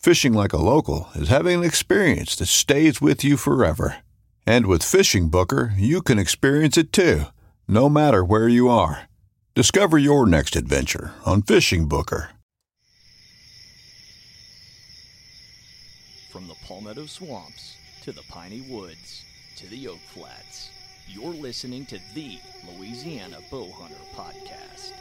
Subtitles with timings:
[0.00, 3.98] Fishing like a local is having an experience that stays with you forever.
[4.46, 7.24] And with FishingBooker, you can experience it too,
[7.68, 9.10] no matter where you are.
[9.54, 12.28] Discover your next adventure on FishingBooker.
[16.30, 19.22] From the Palmetto Swamps to the Piney Woods
[19.56, 20.70] to the Oak Flats,
[21.06, 24.92] you're listening to the Louisiana Bowhunter Podcast.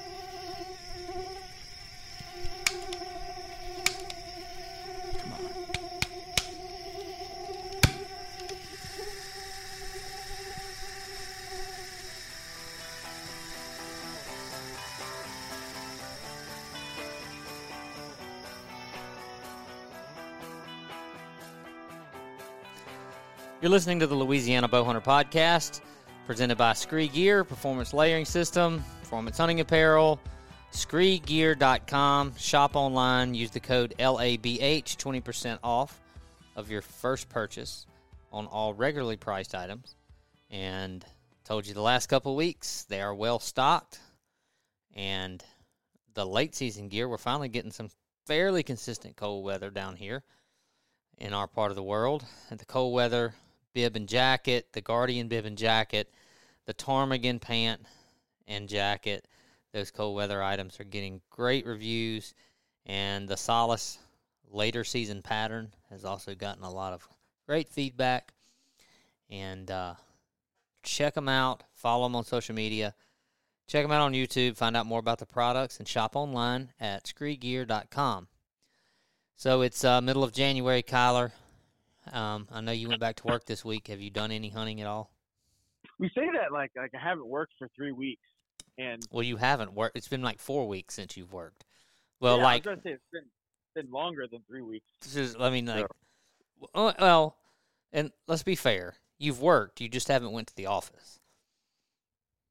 [23.61, 25.81] You're listening to the Louisiana Bowhunter Podcast,
[26.25, 30.17] presented by SKRE Gear, Performance Layering System, Performance Hunting Apparel,
[30.71, 32.37] SKREGear.com.
[32.37, 33.33] Shop online.
[33.33, 35.99] Use the code LABH, 20% off
[36.55, 37.85] of your first purchase
[38.31, 39.93] on all regularly priced items.
[40.49, 41.03] And
[41.43, 43.99] told you the last couple weeks, they are well stocked.
[44.95, 45.43] And
[46.13, 47.89] the late season gear, we're finally getting some
[48.25, 50.23] fairly consistent cold weather down here
[51.17, 52.23] in our part of the world.
[52.49, 53.33] And the cold weather
[53.73, 56.11] bib and jacket, the Guardian bib and jacket,
[56.65, 57.81] the Ptarmigan pant
[58.47, 59.27] and jacket.
[59.73, 62.33] Those cold weather items are getting great reviews,
[62.85, 63.99] and the Solace
[64.51, 67.07] later season pattern has also gotten a lot of
[67.45, 68.33] great feedback.
[69.29, 69.93] And uh,
[70.83, 71.63] check them out.
[71.75, 72.95] Follow them on social media.
[73.67, 74.57] Check them out on YouTube.
[74.57, 78.27] Find out more about the products and shop online at skregear.com.
[79.35, 81.31] So it's uh, middle of January, Kyler.
[82.11, 83.87] Um, I know you went back to work this week.
[83.87, 85.11] Have you done any hunting at all?
[85.99, 88.23] We say that like like I haven't worked for three weeks,
[88.77, 89.97] and Well, you haven't worked.
[89.97, 91.65] It's been like four weeks since you've worked.
[92.19, 93.25] Well, yeah, like I was gonna say it's been
[93.75, 94.85] been longer than three weeks.
[95.01, 95.87] this is, I mean, like,
[96.73, 97.37] w- well,
[97.93, 98.95] and let's be fair.
[99.17, 99.81] You've worked.
[99.81, 101.19] You just haven't went to the office.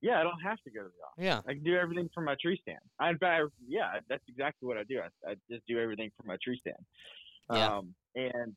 [0.01, 1.45] Yeah, I don't have to go to the office.
[1.47, 1.51] Yeah.
[1.51, 2.79] I can do everything from my tree stand.
[3.01, 5.01] I, in fact, yeah, that's exactly what I do.
[5.01, 6.77] I, I just do everything from my tree stand.
[7.51, 7.79] Yeah.
[7.79, 8.55] Um, and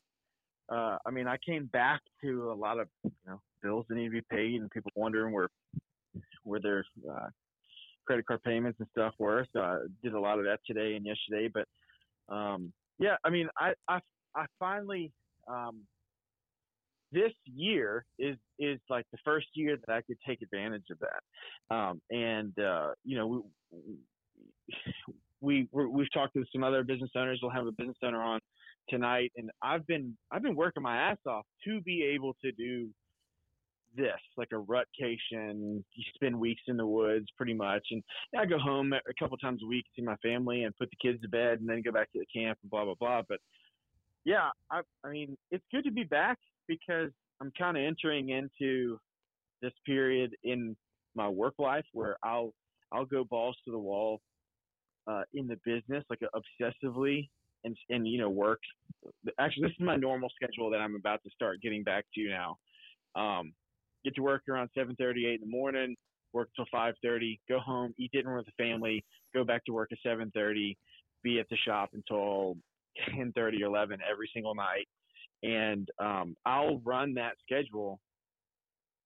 [0.68, 4.06] uh, I mean, I came back to a lot of you know bills that need
[4.06, 5.48] to be paid, and people wondering where
[6.44, 7.28] where their uh,
[8.04, 9.46] credit card payments and stuff were.
[9.52, 11.48] So I did a lot of that today and yesterday.
[11.52, 14.00] But um, yeah, I mean, I I,
[14.34, 15.12] I finally
[15.46, 15.86] um,
[17.12, 21.74] this year is is like the first year that I could take advantage of that.
[21.74, 23.98] Um, and uh, you know, we,
[25.40, 27.40] we we're- we've talked to some other business owners.
[27.42, 28.40] We'll have a business owner on
[28.88, 32.88] tonight, and I've been I've been working my ass off to be able to do
[33.96, 35.84] this, like a rutcation.
[35.94, 38.02] You spend weeks in the woods, pretty much, and
[38.38, 41.20] I go home a couple times a week, see my family, and put the kids
[41.22, 43.22] to bed, and then go back to the camp and blah blah blah.
[43.28, 43.38] But
[44.24, 46.38] yeah, I I mean, it's good to be back
[46.68, 48.98] because I'm kind of entering into
[49.60, 50.76] this period in
[51.14, 52.52] my work life where I'll
[52.92, 54.20] I'll go balls to the wall
[55.06, 57.28] uh, in the business, like obsessively,
[57.64, 58.60] and and you know work.
[59.38, 62.58] Actually, this is my normal schedule that I'm about to start getting back to now.
[63.14, 63.52] Um,
[64.04, 65.96] get to work around 7:30, 8 in the morning,
[66.32, 69.04] work till 5:30, go home, eat dinner with the family,
[69.34, 70.76] go back to work at 7:30,
[71.22, 72.56] be at the shop until
[73.10, 74.88] 10:30 or 11 every single night,
[75.42, 78.00] and um, I'll run that schedule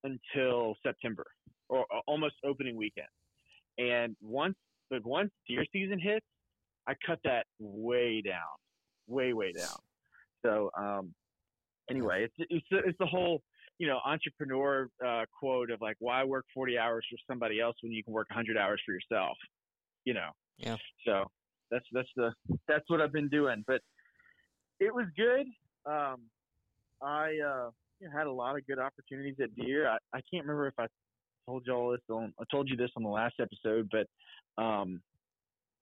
[0.05, 1.27] until September
[1.69, 3.09] or, or almost opening weekend.
[3.79, 4.57] And once
[4.91, 6.27] like once deer season hits,
[6.89, 8.43] I cut that way down,
[9.09, 9.77] way way down.
[10.45, 11.15] So um,
[11.91, 13.43] anyway, it's it's the, it's the whole
[13.79, 17.93] you know entrepreneur uh, quote of like why work 40 hours for somebody else when
[17.93, 19.37] you can work 100 hours for yourself.
[20.05, 20.31] You know.
[20.59, 20.77] Yeah.
[21.07, 21.25] So
[21.71, 22.33] that's that's the
[22.69, 23.81] that's what I've been doing, but
[24.81, 25.47] it was good.
[25.91, 26.23] Um,
[27.03, 29.89] I uh, you know, had a lot of good opportunities at deer.
[29.89, 30.87] I, I can't remember if I
[31.47, 35.01] told you all this on I told you this on the last episode, but um,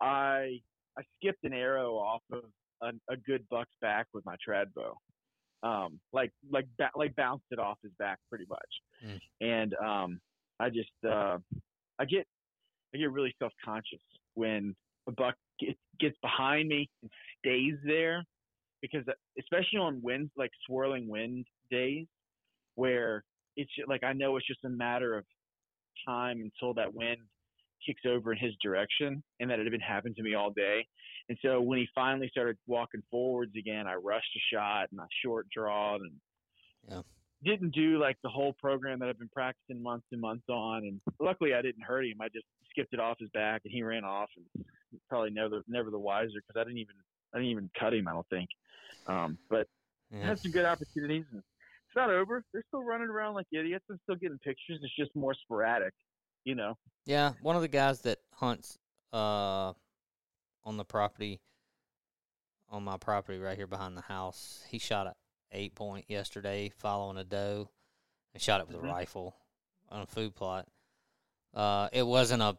[0.01, 0.61] I
[0.99, 2.44] I skipped an arrow off of
[2.82, 4.94] a, a good buck's back with my trad bow.
[5.62, 8.61] Um, like like ba- like bounced it off his back pretty much,
[9.05, 9.20] Mm.
[9.41, 10.20] and um,
[10.61, 11.38] I just uh,
[11.99, 12.26] I get
[12.94, 14.00] I get really self conscious
[14.35, 14.75] when
[15.08, 18.23] a buck gets, gets behind me and stays there
[18.82, 19.05] because
[19.38, 22.06] especially on winds like swirling wind days
[22.75, 23.25] where
[23.56, 25.25] it's like I know it's just a matter of
[26.06, 27.20] time until that wind
[27.84, 30.86] kicks over in his direction and that it had been happening to me all day.
[31.28, 35.06] And so when he finally started walking forwards again, I rushed a shot and I
[35.25, 36.12] short drawed and
[36.88, 37.02] Yeah.
[37.42, 40.84] didn't do like the whole program that I've been practicing months and months on.
[40.84, 42.20] And luckily I didn't hurt him.
[42.20, 44.64] I just skipped it off his back and he ran off and
[45.08, 46.96] probably never, never the wiser because I didn't even,
[47.32, 48.08] I didn't even cut him.
[48.08, 48.48] I don't think.
[49.06, 49.66] Um, but
[50.12, 50.26] I Yeah.
[50.28, 51.25] had some good opportunities.
[51.32, 52.44] And it's not over.
[52.52, 53.84] They're still running around like idiots.
[53.90, 54.81] I'm still getting pictures.
[54.82, 55.94] It's just more sporadic,
[56.44, 56.76] you know.
[57.06, 58.79] Yeah, one of the guys that hunts
[59.12, 59.73] uh
[60.64, 61.41] on the property
[62.70, 65.14] on my property right here behind the house, he shot a
[65.52, 67.69] eight point yesterday following a doe
[68.32, 68.85] and shot it with Mhm.
[68.85, 69.37] a rifle
[69.91, 70.67] on a food plot.
[71.52, 72.56] Uh it wasn't a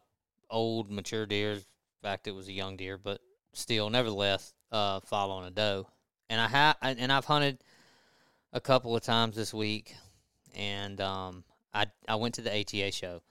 [0.48, 1.52] old mature deer.
[1.52, 1.64] In
[2.02, 3.20] fact it was a young deer, but
[3.52, 5.86] still nevertheless uh following a doe.
[6.30, 7.62] And I ha and I've hunted
[8.52, 9.94] a couple of times this week
[10.54, 11.44] and um
[11.74, 13.22] I I went to the ATA show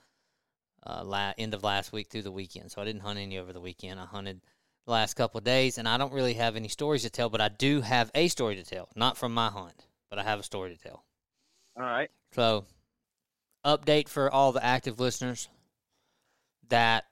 [0.86, 2.72] uh, la- end of last week through the weekend.
[2.72, 4.00] So I didn't hunt any over the weekend.
[4.00, 4.42] I hunted
[4.86, 7.42] the last couple of days, and I don't really have any stories to tell, but
[7.42, 8.90] I do have a story to tell.
[8.96, 11.04] Not from my hunt, but I have a story to tell.
[11.76, 12.10] All right.
[12.34, 12.66] So,
[13.66, 15.48] update for all the active listeners
[16.70, 17.06] that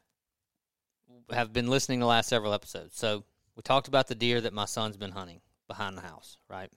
[1.31, 2.95] have been listening the last several episodes.
[2.95, 3.23] So,
[3.55, 6.69] we talked about the deer that my son's been hunting behind the house, right?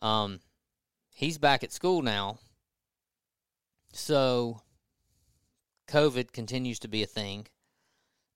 [0.00, 0.40] Um,
[1.14, 2.38] he's back at school now.
[3.92, 4.62] So,
[5.90, 7.46] COVID continues to be a thing,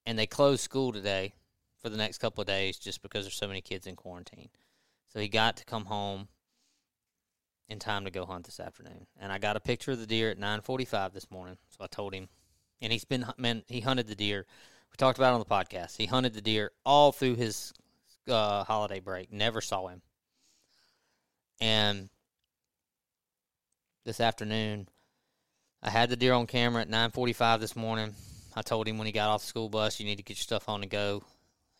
[0.04, 1.34] and they closed school today
[1.80, 4.48] for the next couple of days just because there's so many kids in quarantine.
[5.12, 6.28] So he got to come home
[7.68, 9.06] in time to go hunt this afternoon.
[9.20, 11.56] And I got a picture of the deer at 9:45 this morning.
[11.70, 12.28] So I told him,
[12.80, 14.46] and he's been man, he hunted the deer.
[14.90, 15.96] We talked about it on the podcast.
[15.96, 17.72] He hunted the deer all through his
[18.28, 19.32] uh, holiday break.
[19.32, 20.02] Never saw him.
[21.60, 22.10] And
[24.04, 24.88] this afternoon,
[25.86, 28.14] I had the deer on camera at 9:45 this morning.
[28.56, 30.42] I told him when he got off the school bus, you need to get your
[30.42, 31.22] stuff on and go.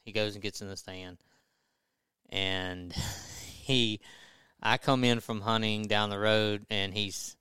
[0.04, 1.16] He goes and gets in the stand,
[2.28, 2.92] and
[3.62, 4.00] he,
[4.62, 7.34] I come in from hunting down the road, and he's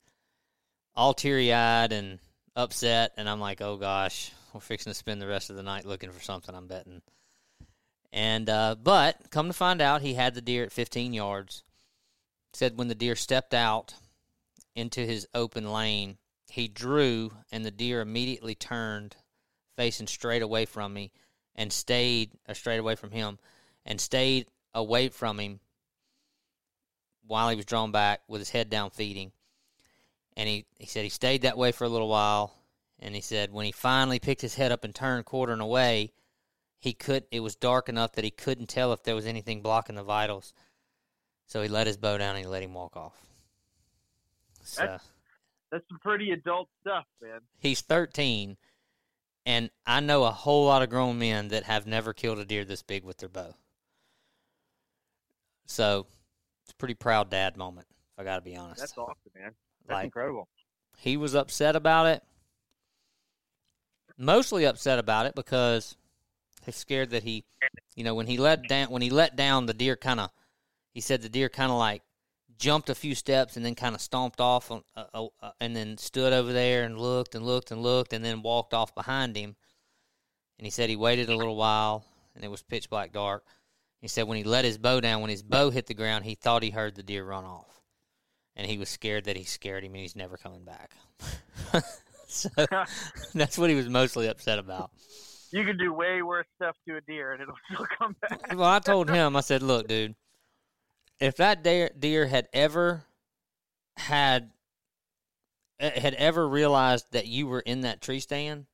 [0.95, 2.19] all teary eyed and
[2.55, 5.83] upset, and I'm like, oh gosh, we're fixing to spend the rest of the night
[5.83, 6.55] looking for something.
[6.55, 7.01] I'm betting.
[8.13, 11.63] And uh, but come to find out, he had the deer at 15 yards.
[12.53, 13.95] Said when the deer stepped out
[14.75, 16.17] into his open lane,
[16.53, 19.15] he drew, and the deer immediately turned,
[19.75, 21.11] facing straight away from me,
[21.55, 23.39] and stayed or straight away from him,
[23.87, 25.59] and stayed away from him
[27.25, 29.31] while he was drawn back with his head down feeding.
[30.37, 32.53] And he, he said he stayed that way for a little while,
[32.99, 36.13] and he said when he finally picked his head up and turned quartering away,
[36.77, 37.23] he could.
[37.31, 40.53] It was dark enough that he couldn't tell if there was anything blocking the vitals.
[41.47, 43.15] So he let his bow down and he let him walk off.
[44.61, 45.12] So That's-
[45.73, 47.39] That's some pretty adult stuff, man.
[47.59, 48.57] he's 13,
[49.47, 52.63] and I know a whole lot of grown men that have never killed a deer
[52.63, 53.55] this big with their bow.
[55.65, 56.05] So
[56.63, 57.87] it's a pretty proud dad moment.
[58.13, 58.81] If I got to be honest.
[58.81, 59.55] That's awesome, man.
[59.87, 60.47] That's Like- incredible.
[60.99, 62.23] he was upset about it.
[64.15, 65.97] Mostly upset about it because
[66.63, 67.45] he's scared that he,
[67.95, 70.29] you know, when he let down when he let down the deer, kind of,
[70.93, 72.03] he said the deer kind of like
[72.57, 75.75] jumped a few steps and then kind of stomped off on, uh, uh, uh, and
[75.75, 79.35] then stood over there and looked and looked and looked and then walked off behind
[79.35, 79.55] him.
[80.57, 82.05] And he said he waited a little while
[82.35, 83.43] and it was pitch black dark.
[84.01, 86.35] He said when he let his bow down, when his bow hit the ground, he
[86.35, 87.81] thought he heard the deer run off
[88.55, 90.91] and he was scared that he scared him and he's never coming back.
[92.27, 92.49] so
[93.33, 94.91] that's what he was mostly upset about.
[95.51, 98.55] You can do way worse stuff to a deer and it'll still come back.
[98.55, 100.15] Well, I told him, I said, look, dude,
[101.19, 103.05] if that deer, had ever
[103.97, 104.51] had
[105.79, 108.65] had ever realized that you were in that tree stand,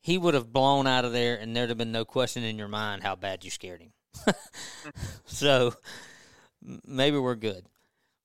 [0.00, 2.68] he would have blown out of there, and there'd have been no question in your
[2.68, 3.92] mind how bad you scared him.
[5.24, 5.74] so
[6.86, 7.64] maybe we're good.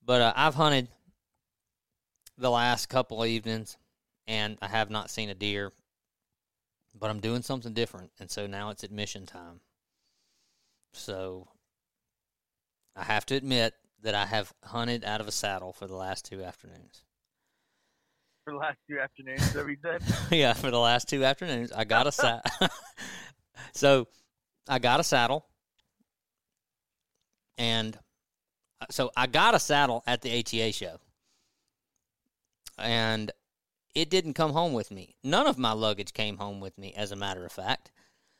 [0.06, 0.88] But uh, I've hunted
[2.38, 3.78] the last couple evenings,
[4.28, 5.72] and I have not seen a deer.
[7.00, 9.62] But I'm doing something different, and so now it's admission time.
[10.92, 11.48] So
[12.96, 16.26] I have to admit that I have hunted out of a saddle for the last
[16.26, 17.04] two afternoons.
[18.46, 20.02] For the last two afternoons, we said.
[20.32, 22.42] yeah, for the last two afternoons, I got a saddle.
[23.74, 24.08] so
[24.68, 25.46] I got a saddle,
[27.58, 27.98] and
[28.82, 30.98] uh, so I got a saddle at the ATA show,
[32.78, 33.32] and
[33.94, 35.16] it didn't come home with me.
[35.24, 37.92] None of my luggage came home with me, as a matter of fact.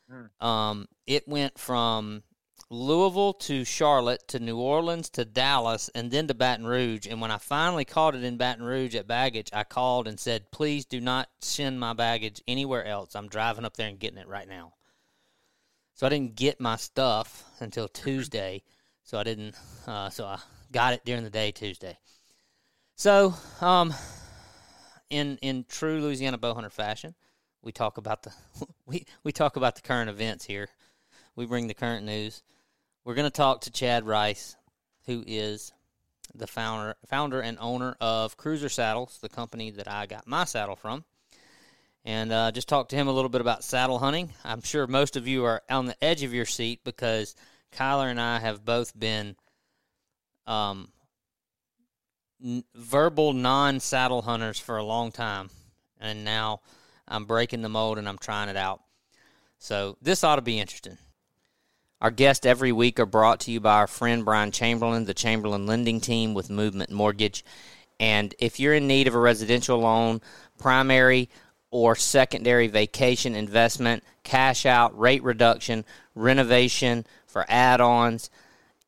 [0.10, 0.46] Hmm.
[0.46, 2.24] Um, it went from
[2.70, 7.08] Louisville to Charlotte to New Orleans to Dallas and then to Baton Rouge.
[7.08, 10.52] And when I finally caught it in Baton Rouge at baggage, I called and said,
[10.52, 13.16] "Please do not send my baggage anywhere else.
[13.16, 14.74] I'm driving up there and getting it right now."
[15.96, 18.64] So I didn't get my stuff until Tuesday.
[19.04, 19.56] So I didn't.
[19.88, 20.40] Uh, so I
[20.72, 21.98] got it during the day Tuesday.
[22.96, 23.94] So, um,
[25.10, 27.16] in in true Louisiana bowhunter fashion,
[27.62, 28.34] we talk about the
[28.86, 30.70] we we talk about the current events here.
[31.40, 32.44] We bring the current news.
[33.06, 34.58] We're going to talk to Chad Rice,
[35.06, 35.72] who is
[36.36, 40.76] the founder founder and owner of CRUZR Saddles, the company that I got my saddle
[40.76, 41.06] from.
[42.04, 44.34] And uh, just talk to him a little bit about saddle hunting.
[44.44, 47.36] I'm sure most of you are on the edge of your seat because
[47.72, 49.38] Kyler and I have both been
[50.46, 50.90] um,
[52.44, 55.50] n- verbal non saddle hunters for a long time.
[56.02, 56.60] And now
[57.08, 58.82] I'm breaking the mold and I'm trying it out.
[59.58, 60.98] So this ought to be interesting.
[62.02, 65.66] Our guests every week are brought to you by our friend Brian Chamberlain, the Chamberlain
[65.66, 67.44] Lending Team with Movement Mortgage.
[68.00, 70.22] And if you're in need of a residential loan,
[70.58, 71.30] primary
[71.72, 75.84] or secondary vacation investment, cash out, rate reduction,
[76.16, 78.30] renovation for add ons,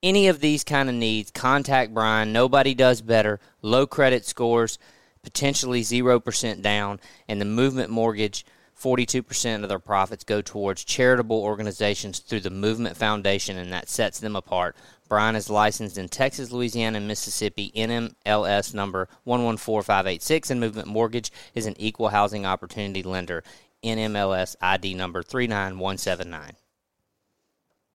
[0.01, 2.31] any of these kind of needs, contact Brian.
[2.31, 3.41] Nobody does better.
[3.61, 4.79] Low credit scores,
[5.21, 8.45] potentially 0% down, and the Movement Mortgage
[8.81, 14.19] 42% of their profits go towards charitable organizations through the Movement Foundation, and that sets
[14.19, 14.75] them apart.
[15.07, 21.65] Brian is licensed in Texas, Louisiana, and Mississippi, NMLS number 114586, and Movement Mortgage is
[21.65, 23.43] an equal housing opportunity lender,
[23.83, 26.53] NMLS ID number 39179.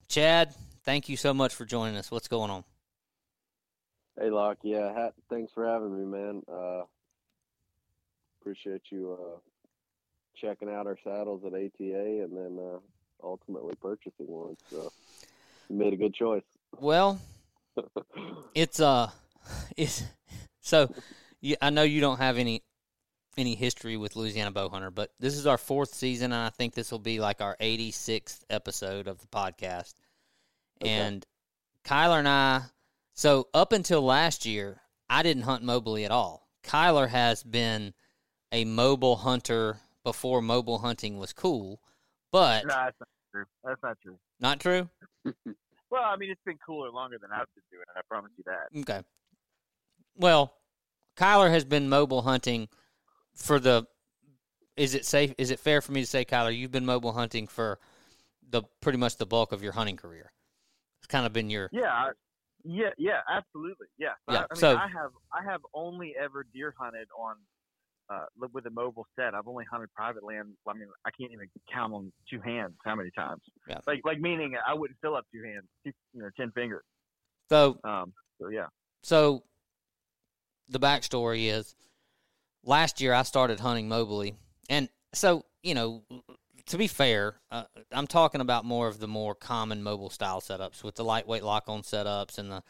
[0.09, 2.11] Chad, thank you so much for joining us.
[2.11, 2.65] What's going on?
[4.21, 4.59] Hey, Locke.
[4.63, 6.43] Yeah, ha- thanks for having me, man.
[6.51, 6.83] Uh,
[8.41, 9.39] appreciate you uh,
[10.41, 12.79] checking out our saddles at ATA and then uh,
[13.23, 14.57] ultimately purchasing one.
[14.71, 14.93] So
[15.69, 16.45] you made a good choice.
[16.79, 17.21] Well,
[18.55, 19.11] it's uh,
[19.77, 20.05] it's
[20.61, 20.93] so.
[21.41, 22.63] Yeah, I know you don't have any
[23.37, 26.91] any history with Louisiana Bowhunter, but this is our fourth season, and I think this
[26.91, 29.95] will be like our 86th episode of the podcast.
[30.83, 30.91] Okay.
[30.91, 31.27] And
[31.85, 32.63] Kyler and I,
[33.15, 36.49] so up until last year, I didn't hunt mobily at all.
[36.65, 37.95] Kyler has been
[38.53, 41.81] a mobile hunter before mobile hunting was cool,
[42.31, 43.45] but No, that's not true.
[43.65, 44.19] That's not true.
[44.41, 44.89] not true.
[45.89, 47.97] Well, I mean, it's been cooler longer than I've been doing it.
[47.97, 48.81] I promise you that.
[48.81, 49.07] Okay.
[50.17, 50.53] Well,
[51.17, 52.69] Kyler has been mobile hunting
[53.37, 53.87] for the.
[54.77, 55.33] Is it safe?
[55.39, 57.79] Is it fair for me to say, Kyler, you've been mobile hunting for
[58.51, 60.33] the pretty much the bulk of your hunting career?
[60.99, 61.71] It's kind of been your.
[61.73, 62.11] Yeah, I,
[62.65, 63.87] yeah, yeah, absolutely.
[63.97, 64.09] Yeah.
[64.27, 67.37] I- Yeah, I, mean, so- I have I have only ever deer hunted on
[68.09, 69.35] uh with a mobile set.
[69.35, 70.49] I've only hunted private land.
[70.69, 73.43] I mean, I can't even count on two hands how many times.
[73.69, 73.79] Yeah.
[73.87, 76.85] Like like meaning I wouldn't fill up two hands, two, you know, ten fingers.
[77.49, 78.13] So Um.
[78.41, 78.67] So yeah.
[79.03, 79.45] So
[80.69, 81.75] the backstory is
[82.65, 84.35] last year I started hunting mobily.
[84.69, 86.03] And so, you know,
[86.67, 90.83] to be fair, uh, I'm talking about more of the more common mobile style setups
[90.83, 92.63] with the lightweight lock on setups and the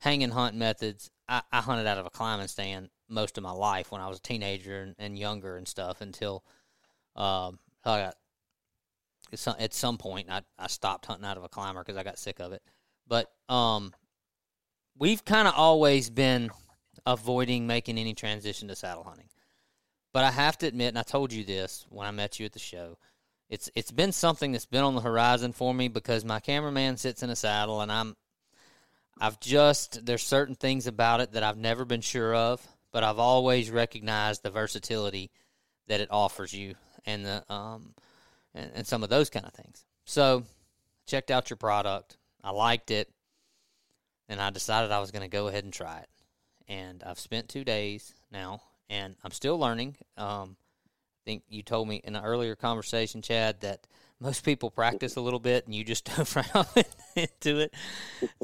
[0.00, 1.10] hang and hunt methods.
[1.28, 4.18] I, I hunted out of a climbing stand most of my life when I was
[4.18, 6.44] a teenager and, and younger and stuff until
[7.14, 8.16] um, I got
[9.32, 12.02] at some, at some point I, I stopped hunting out of a climber because I
[12.02, 12.62] got sick of it.
[13.08, 13.92] But um,
[14.98, 16.50] we've kind of always been
[17.04, 19.28] avoiding making any transition to saddle hunting.
[20.12, 22.52] But I have to admit, and I told you this when I met you at
[22.52, 22.98] the show,
[23.48, 27.22] it's it's been something that's been on the horizon for me because my cameraman sits
[27.22, 28.16] in a saddle and I'm
[29.20, 33.18] I've just there's certain things about it that I've never been sure of, but I've
[33.18, 35.30] always recognized the versatility
[35.88, 36.74] that it offers you
[37.04, 37.94] and the um
[38.54, 39.84] and, and some of those kind of things.
[40.04, 40.44] So
[41.06, 42.16] checked out your product.
[42.42, 43.10] I liked it
[44.28, 46.08] and I decided I was going to go ahead and try it.
[46.68, 49.96] And I've spent two days now and I'm still learning.
[50.16, 53.86] Um, I think you told me in an earlier conversation, Chad, that
[54.20, 56.76] most people practice a little bit and you just dove right off
[57.14, 57.74] into it.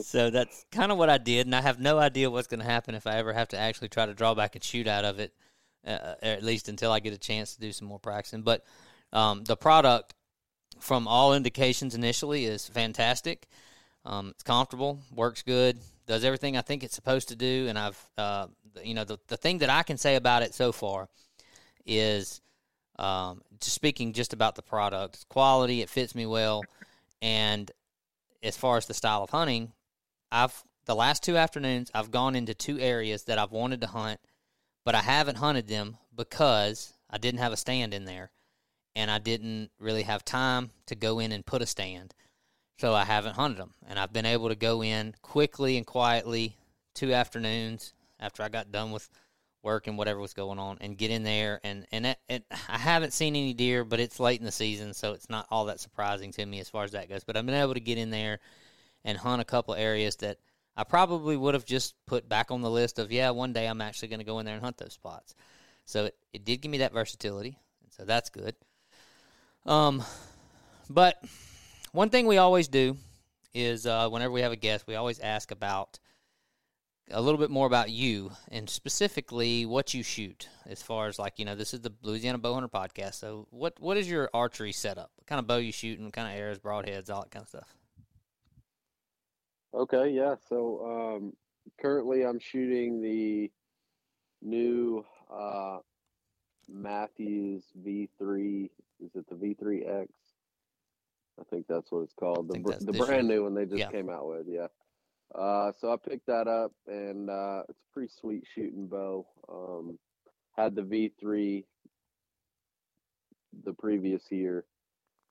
[0.00, 2.67] So that's kind of what I did, and I have no idea what's going to
[2.67, 5.19] happen if I ever have to actually try to draw back and shoot out of
[5.19, 5.33] it,
[5.87, 8.43] uh, at least until I get a chance to do some more practicing.
[8.43, 8.64] But
[9.12, 10.14] um, the product,
[10.79, 13.47] from all indications initially, is fantastic.
[14.05, 18.09] Um, it's comfortable, works good, does everything I think it's supposed to do, and I've,
[18.19, 18.49] uh,
[18.83, 21.09] you know, the the thing that I can say about it so far
[21.87, 22.41] is,
[23.02, 26.62] um, just speaking just about the product, it's quality, it fits me well,
[27.21, 27.71] and
[28.42, 29.73] as far as the style of hunting,
[30.30, 34.21] I've the last two afternoons I've gone into two areas that I've wanted to hunt,
[34.85, 38.30] but I haven't hunted them because I didn't have a stand in there,
[38.97, 42.14] and I didn't really have time to go in and put a stand.
[42.78, 43.75] So I haven't hunted them.
[43.87, 46.56] And I've been able to go in quickly and quietly
[46.94, 49.09] two afternoons after I got done with
[49.62, 52.78] work and whatever was going on and get in there and and it, it, I
[52.78, 55.81] haven't seen any deer, but it's late in the season, so it's not all that
[55.81, 57.25] surprising to me as far as that goes.
[57.25, 58.40] But I've been able to get in there
[59.04, 60.38] and hunt a couple areas that
[60.76, 63.81] I probably would have just put back on the list of yeah, one day I'm
[63.81, 65.35] actually going to go in there and hunt those spots.
[65.85, 68.54] So it, it did give me that versatility, and so that's good.
[69.66, 70.02] Um,
[70.88, 71.23] but
[71.92, 72.97] one thing we always do
[73.54, 75.99] is uh, whenever we have a guest, we always ask about
[77.11, 81.38] a little bit more about you and specifically what you shoot as far as like
[81.38, 85.11] you know this is the louisiana bowhunter podcast so what what is your archery setup
[85.16, 87.49] what kind of bow you shooting what kind of arrows broadheads all that kind of
[87.49, 87.75] stuff
[89.75, 90.35] Okay, yeah.
[90.50, 91.32] So um,
[91.80, 93.50] currently, I'm shooting the
[94.42, 95.02] new
[95.35, 95.78] uh,
[96.68, 98.68] Mathews V3.
[99.00, 100.09] Is it the V3X?
[101.40, 102.49] I think that's what it's called.
[102.49, 103.90] The the brand new one they just Yeah.
[103.90, 104.47] came out with.
[104.47, 104.66] Yeah.
[105.34, 109.26] Uh, so I picked that up, and uh, it's a pretty sweet shooting bow.
[109.48, 109.98] Um,
[110.56, 111.64] had the V3
[113.64, 114.64] the previous year,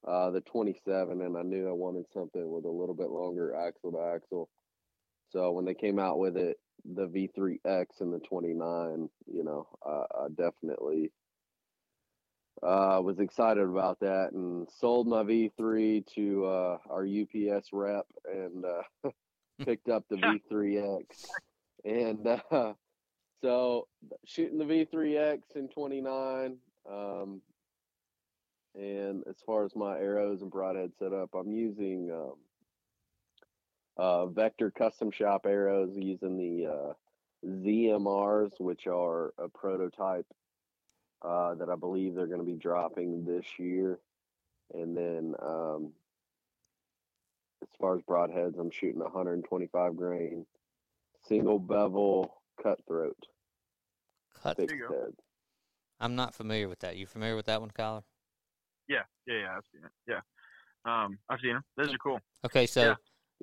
[0.08, 3.92] uh, the 27, and I knew I wanted something with a little bit longer axle
[3.92, 4.50] to axle.
[5.29, 10.27] So when they came out with it, the V3X and the 29, you know, I
[10.35, 11.11] definitely
[12.64, 18.66] uh, was excited about that and sold my V3 to uh, our UPS rep and
[18.66, 19.09] uh,
[19.66, 21.06] picked up the V3X.
[21.84, 22.74] And uh,
[23.42, 23.88] so
[24.26, 26.58] shooting the V3X in 29.
[26.90, 27.42] Um,
[28.76, 32.34] and as far as my arrows and broadhead setup, I'm using um,
[33.98, 36.94] uh, Vector Custom Shop arrows using the uh,
[37.46, 40.28] ZMRs, which are a prototype
[41.22, 44.00] uh, that I believe they're going to be dropping this year.
[44.74, 45.92] And then um,
[47.62, 50.46] as far as broadheads, I'm shooting 125 grain
[51.28, 53.16] single bevel cutthroat
[54.42, 55.14] cut fixed head.
[56.00, 58.04] i'm not familiar with that you familiar with that one kyler
[58.88, 59.56] Yeah, yeah, yeah.
[59.56, 59.92] I've seen it.
[60.08, 60.22] Yeah,
[61.04, 61.64] um, I've seen them.
[61.78, 62.20] Those are cool.
[62.46, 62.96] okay so Yeah.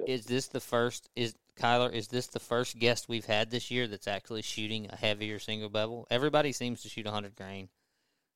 [0.07, 3.87] Is this the first is kyler is this the first guest we've had this year
[3.89, 7.69] that's actually shooting a heavier single bevel everybody seems to shoot 100 grain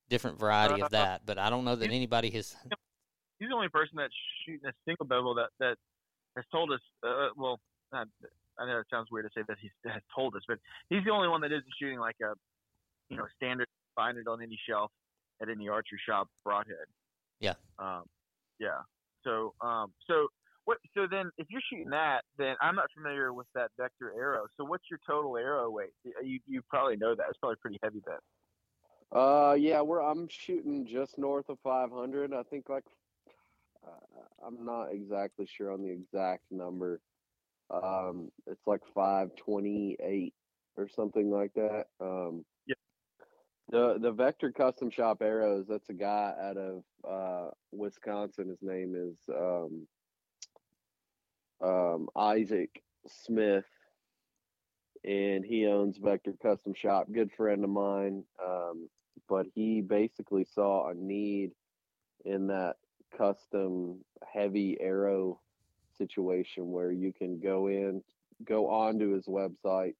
[0.08, 2.56] different variety Uh, of that but i don't know that anybody has
[3.42, 4.14] He's the only person that's
[4.46, 5.74] shooting a single bevel that that
[6.36, 6.78] has told us.
[7.02, 7.58] Uh, well,
[7.92, 8.06] not,
[8.54, 10.58] I know it sounds weird to say that he's has told us, but
[10.90, 12.38] he's the only one that isn't shooting like a,
[13.10, 14.92] you know, standard find it on any shelf
[15.42, 16.86] at any archery shop broadhead.
[17.40, 17.54] Yeah.
[17.80, 18.04] Um,
[18.60, 18.86] yeah.
[19.24, 20.28] So, um, so
[20.64, 20.78] what?
[20.94, 24.46] So then, if you're shooting that, then I'm not familiar with that vector arrow.
[24.56, 25.90] So, what's your total arrow weight?
[26.22, 27.26] You you probably know that.
[27.28, 28.18] It's probably pretty heavy then.
[29.14, 32.32] Uh, yeah, we're I'm shooting just north of 500.
[32.32, 32.84] I think like
[33.86, 37.00] uh, I'm not exactly sure on the exact number.
[37.70, 40.34] Um, it's like 528
[40.76, 41.86] or something like that.
[42.00, 42.78] Um, Yep.
[43.70, 45.66] The the Vector Custom Shop arrows.
[45.68, 48.48] That's a guy out of uh, Wisconsin.
[48.48, 49.86] His name is um,
[51.62, 53.66] um, Isaac Smith,
[55.04, 57.06] and he owns Vector Custom Shop.
[57.12, 58.24] Good friend of mine.
[58.44, 58.88] Um,
[59.28, 61.52] but he basically saw a need
[62.24, 62.76] in that
[63.16, 63.98] custom
[64.32, 65.40] heavy arrow
[65.98, 68.02] situation where you can go in,
[68.44, 69.94] go onto his website.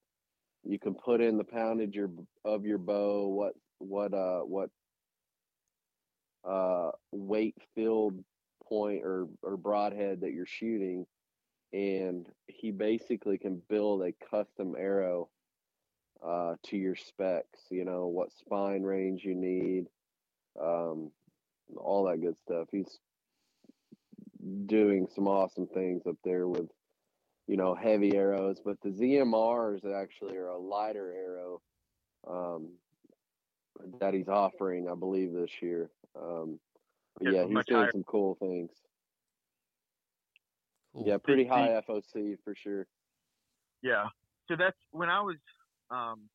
[0.64, 2.11] You can put in the poundage your,
[2.44, 4.70] of your bow, what what uh what
[6.48, 8.22] uh weight field
[8.68, 11.04] point or or broadhead that you're shooting,
[11.72, 15.28] and he basically can build a custom arrow
[16.24, 17.61] uh, to your specs.
[17.70, 19.87] You know what spine range you need,
[20.61, 21.11] um,
[21.76, 22.68] all that good stuff.
[22.70, 22.98] He's
[24.66, 26.68] doing some awesome things up there with,
[27.46, 28.58] you know, heavy arrows.
[28.64, 31.61] But the ZMRs actually are a lighter arrow.
[32.28, 32.68] Um,
[34.00, 35.90] that he's offering, I believe, this year.
[36.14, 36.61] Um,
[37.18, 37.90] but Yeah, yeah, he's doing higher.
[37.92, 38.70] some cool things.
[40.92, 41.04] Cool.
[41.06, 42.87] Yeah, pretty the- high FOC for sure.
[43.80, 44.08] Yeah.
[44.48, 45.37] So that's when I was
[45.92, 46.28] um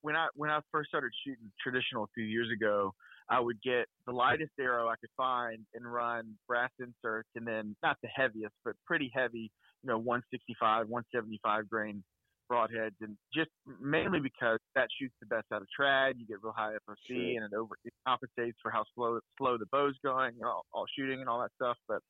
[0.00, 2.92] when I when I first started shooting traditional a few years ago,
[3.28, 7.76] I would get the lightest arrow I could find and run brass inserts and then
[7.82, 9.50] not the heaviest, but pretty heavy,
[9.82, 12.02] you know, 165, 175 grain
[12.50, 16.14] broadheads and just mainly because that shoots the best out of trad.
[16.18, 17.16] You get real high FOC Sure.
[17.16, 21.20] and it over it compensates for how slow slow the bow's going, all, all shooting
[21.20, 21.78] and all that stuff.
[21.86, 22.02] But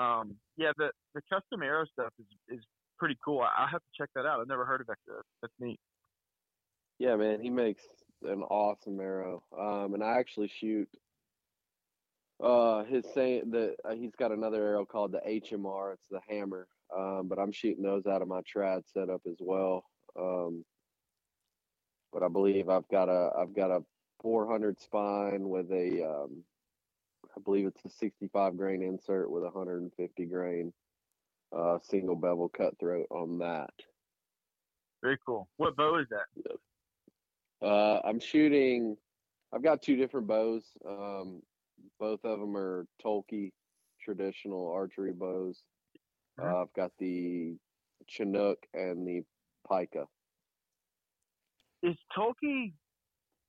[0.00, 2.64] um yeah, the the custom arrow stuff is is
[2.98, 3.40] pretty cool.
[3.40, 4.40] I, I'll have to check that out.
[4.40, 4.96] I've never heard of that.
[5.40, 5.80] That's neat.
[6.98, 7.82] Yeah, man, he makes
[8.22, 9.42] an awesome arrow.
[9.58, 10.88] Um, and I actually shoot
[12.42, 15.94] uh his saying that uh, he's got another arrow called the HMR.
[15.94, 16.66] It's the hammer.
[16.96, 19.84] Um, but I'm shooting those out of my trad setup as well.
[20.18, 20.64] Um,
[22.12, 23.82] but I believe I've got a I've got a
[24.22, 26.44] 400 spine with a um,
[27.36, 30.72] I believe it's a 65 grain insert with 150 grain
[31.56, 33.70] uh, single bevel cutthroat on that.
[35.02, 35.48] Very cool.
[35.56, 37.66] What bow is that?
[37.66, 38.96] Uh, I'm shooting.
[39.52, 40.64] I've got two different bows.
[40.88, 41.42] Um,
[42.00, 43.52] both of them are Toelke
[44.00, 45.62] traditional archery bows.
[46.38, 46.44] Mhm.
[46.44, 47.56] Uh, I've got the
[48.06, 49.24] Chinook and the
[49.70, 50.06] Pika.
[51.82, 52.74] Is Toelke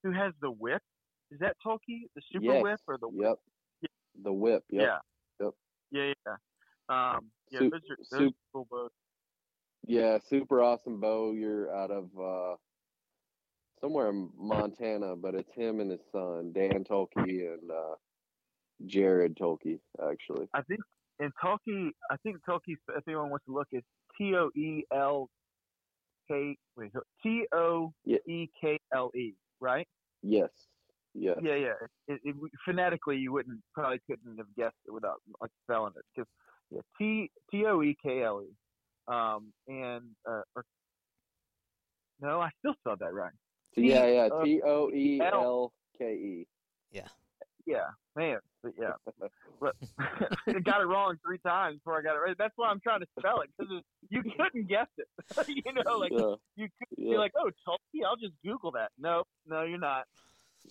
[0.04, 0.84] who has the whip?
[1.32, 2.64] Is that Toelke, the super yes.
[2.64, 3.40] whip or the whip?
[3.82, 3.92] Yep.
[4.24, 4.64] The whip.
[4.70, 4.84] Yep.
[4.84, 5.00] Yeah.
[5.40, 5.54] Yep.
[5.92, 6.36] Yeah, yeah.
[6.90, 8.92] Um, yeah, Sup- those are those cool bows.
[9.88, 11.32] Yeah, super awesome bow.
[11.32, 12.56] You're out of uh,
[13.80, 17.96] somewhere in Montana, but it's him and his son, Dan Toelke and uh,
[18.86, 20.48] Jared Toelke, actually.
[20.54, 20.82] I think
[21.20, 21.92] and Toelke.
[22.12, 22.76] I think Toelke.
[22.90, 23.84] If anyone wants to look, is
[24.18, 25.30] T O E L
[26.30, 26.58] K.
[26.76, 26.92] Wait,
[27.24, 29.34] T O E K L E.
[29.60, 29.88] Right?
[30.22, 30.50] Yes.
[31.14, 31.38] Yes.
[31.42, 31.74] Yeah, yeah.
[32.10, 36.28] It, it, phonetically, you wouldn't probably couldn't have guessed it without like spelling it because
[36.72, 38.54] yeah, T T O E K L E.
[39.08, 40.66] Um, and uh, or,
[42.22, 43.34] no, I still spelled that right.
[43.76, 44.30] T- yeah, yeah.
[44.34, 46.48] uh, T O E L K E.
[46.92, 47.08] Yeah,
[47.66, 48.40] Yeah, man.
[48.64, 48.94] But yeah,
[49.60, 52.36] but I got it wrong three times before I got it right.
[52.38, 55.08] That's why I'm trying to spell it because you couldn't guess it.
[55.48, 56.36] you know, like Yeah.
[56.56, 57.12] you could Yeah.
[57.12, 58.92] be like, oh, Tulsi, I'll just Google that.
[58.98, 60.06] No, no, you're not.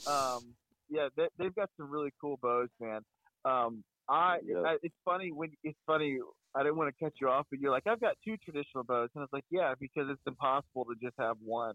[0.06, 0.54] Um,
[0.88, 3.02] yeah, they, they've got some really cool bows, man.
[3.44, 4.62] Um, I, Yeah.
[4.66, 6.18] I it's funny when it's funny.
[6.54, 9.08] I didn't want to cut you off, but you're like, I've got two traditional bows,
[9.14, 11.74] and I was like, yeah, because it's impossible to just have one.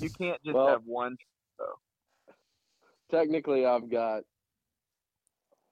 [0.00, 1.16] You can't just Well- have one.
[3.10, 4.22] Technically, I've got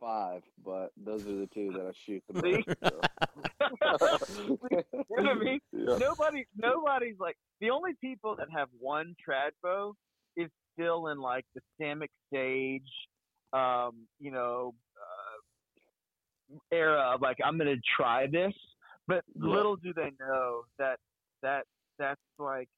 [0.00, 2.68] five, but those are the two that I shoot the most.
[5.11, 5.61] You know what I mean?
[5.72, 5.96] Yeah.
[5.98, 9.94] Nobody, nobody's like the only people that have one trad bow
[10.37, 12.88] is still in like the Samick stage,
[13.52, 14.74] um, you know,
[16.71, 18.55] era of like I'm gonna try this,
[19.07, 19.49] but Yeah.
[19.49, 20.99] little do they know that
[21.43, 21.67] that
[21.99, 22.69] that's like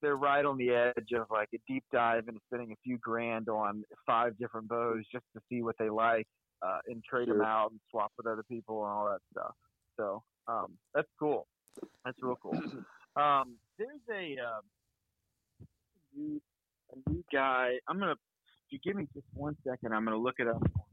[0.00, 3.48] they're right on the edge of like a deep dive into spending a few grand
[3.48, 6.26] on five different bows just to see what they like
[6.62, 9.54] uh, and trade them out and swap with other people and all that stuff.
[9.96, 11.46] So um, that's cool.
[12.04, 12.60] That's real cool.
[13.14, 14.60] Um, there's a, uh,
[16.16, 16.40] new,
[16.90, 17.72] a new guy.
[17.86, 18.12] I'm gonna.
[18.12, 18.18] If
[18.70, 20.84] you give me just one second, I'm gonna look it up on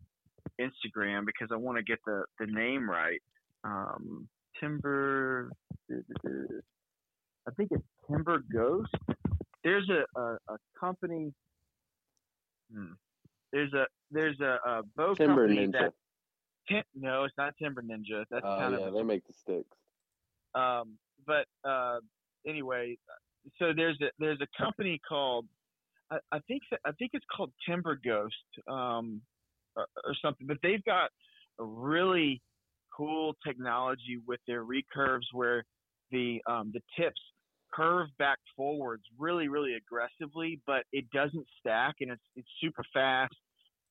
[0.60, 3.22] Instagram because I want to get the the name right.
[3.64, 4.28] Um,
[4.60, 5.52] Timber.
[5.92, 8.94] I think it's Timber Ghost.
[9.64, 11.34] There's a a, a company.
[12.74, 12.94] Hmm.
[13.52, 15.72] There's a there's a, a bow Timber company Ninja.
[15.72, 15.94] that.
[16.68, 18.26] Tim, no, it's not Timber Ninja.
[18.30, 19.76] That's Oh kind yeah, of they make the sticks.
[20.54, 22.00] um, but uh,
[22.48, 22.98] anyway,
[23.58, 25.46] so there's a there's a company called
[26.12, 28.36] I, I think I think it's called Timber Ghost
[28.68, 29.22] um,
[29.76, 29.88] or,
[30.22, 30.48] something.
[30.48, 31.10] But they've got
[31.60, 32.42] a really
[32.96, 35.64] cool technology with their recurves where
[36.12, 37.22] the um, the tips
[37.74, 43.36] curve back forwards really really aggressively, but it doesn't stack and it's it's super fast.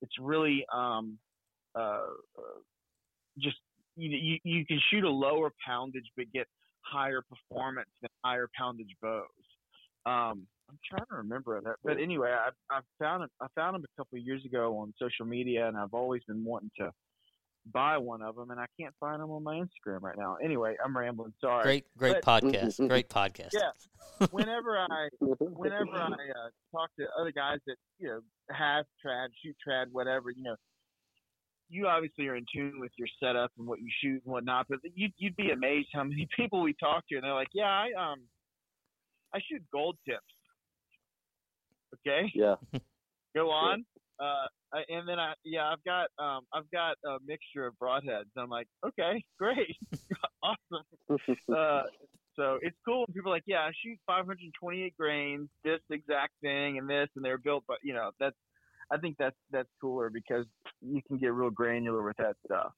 [0.02, 1.18] It's really um,
[1.74, 2.02] uh,
[2.38, 2.60] uh,
[3.38, 3.56] just
[3.96, 6.46] you, you you can shoot a lower poundage but get
[6.80, 9.24] higher performance than higher poundage bows.
[10.06, 13.30] Um, I'm trying to remember that, but anyway, I I found it.
[13.40, 16.44] I found them a couple of years ago on social media, and I've always been
[16.44, 16.90] wanting to
[17.72, 20.37] buy one of them, and I can't find them on my Instagram right now.
[20.42, 21.32] Anyway, I'm rambling.
[21.40, 21.62] Sorry.
[21.62, 22.88] Great, great But- podcast.
[22.88, 23.50] Great podcast.
[23.52, 24.26] Yeah.
[24.30, 29.56] Whenever I whenever I uh, talk to other guys that you know have trad, shoot
[29.66, 30.56] trad, whatever, you know,
[31.68, 34.66] you obviously are in tune with your setup and what you shoot and whatnot.
[34.68, 37.66] But you'd you'd be amazed how many people we talk to, and they're like, "Yeah,
[37.70, 38.20] I um,
[39.34, 40.20] I shoot gold tips."
[41.94, 42.56] Okay, Yeah.
[43.36, 43.84] go on.
[44.20, 48.24] Uh, I, and then I yeah I've got um I've got a mixture of broadheads.
[48.36, 49.76] I'm like, okay, great,
[50.42, 50.84] awesome.
[51.54, 51.84] Uh,
[52.36, 53.00] so it's cool.
[53.00, 57.24] when People are like, yeah, I shoot 528 grains, this exact thing, and this, and
[57.24, 58.36] they're built, but you know that's
[58.90, 60.46] I think that's that's cooler because
[60.80, 62.72] you can get real granular with that stuff.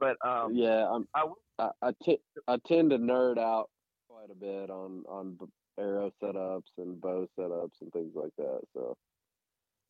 [0.00, 1.26] But um, yeah, I'm, I
[1.58, 3.70] I, I, t- I tend to nerd out
[4.08, 5.38] quite a bit on on
[5.78, 8.60] arrow setups and bow setups and things like that.
[8.74, 8.96] So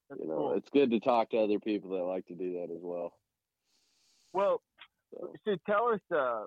[0.09, 0.53] that's you know, cool.
[0.55, 3.13] it's good to talk to other people that like to do that as well.
[4.33, 4.63] Well,
[5.13, 5.33] So.
[5.47, 6.45] so tell us, uh,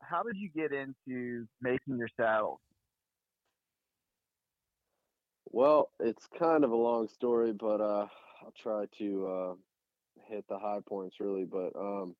[0.00, 2.60] how did you get into making your saddles?
[5.50, 8.06] Well, it's kind of a long story, but uh,
[8.42, 9.54] I'll try to uh,
[10.28, 11.44] hit the high points really.
[11.44, 12.14] But um,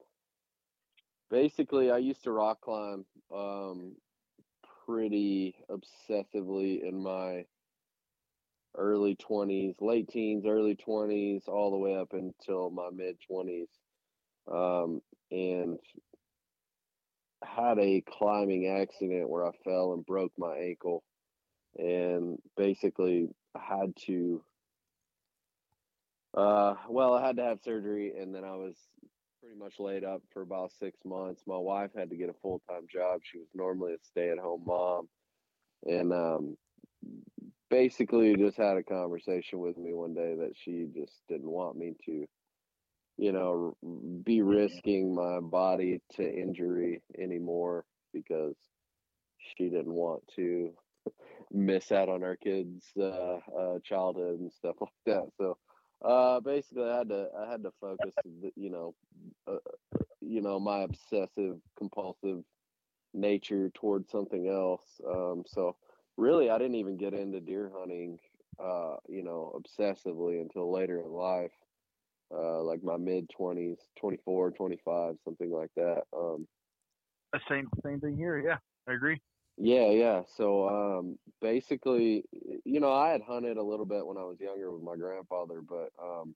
[1.31, 3.05] basically, I used to rock climb
[3.35, 3.97] um,
[4.87, 7.45] pretty obsessively in my
[8.77, 13.69] early 20s, late teens, early 20s, all the way up until my mid 20s.
[14.51, 15.79] Um, and
[17.45, 21.03] had a climbing accident where I fell and broke my ankle
[21.77, 24.43] and basically I had to
[26.37, 28.77] uh well i had to have surgery and then i was
[29.47, 31.43] pretty much laid up for about six months.
[31.47, 33.21] My wife had to get a full-time job.
[33.23, 35.09] She was normally a stay-at-home mom.
[35.85, 36.57] And um
[37.71, 41.95] basically just had a conversation with me one day that she just didn't want me
[42.05, 42.25] to
[43.19, 43.77] you know
[44.25, 48.57] be risking my body to injury anymore because
[49.39, 50.71] she didn't want to
[51.53, 55.23] miss out on our kids' uh, uh, childhood and stuff like that.
[55.39, 55.57] So
[56.05, 58.15] uh, basically, I had to I had to focus,
[58.57, 58.95] you know,
[59.47, 59.59] uh,
[60.21, 62.43] you know, my obsessive compulsive
[63.15, 65.01] nature towards something else.
[65.07, 65.77] Um, so
[66.17, 68.19] really, I didn't even get into deer hunting,
[68.59, 71.53] uh, you know, obsessively until later in life.
[72.35, 76.47] Uh, like my mid 20s 24 25 something like that um,
[77.33, 78.39] Uh, Same same thing here.
[78.39, 79.21] Yeah, I agree.
[79.59, 80.23] Yeah, yeah.
[80.37, 82.25] So um basically,
[82.65, 85.63] you know, I had hunted a little bit when I was younger with my grandfather,
[85.63, 86.35] but um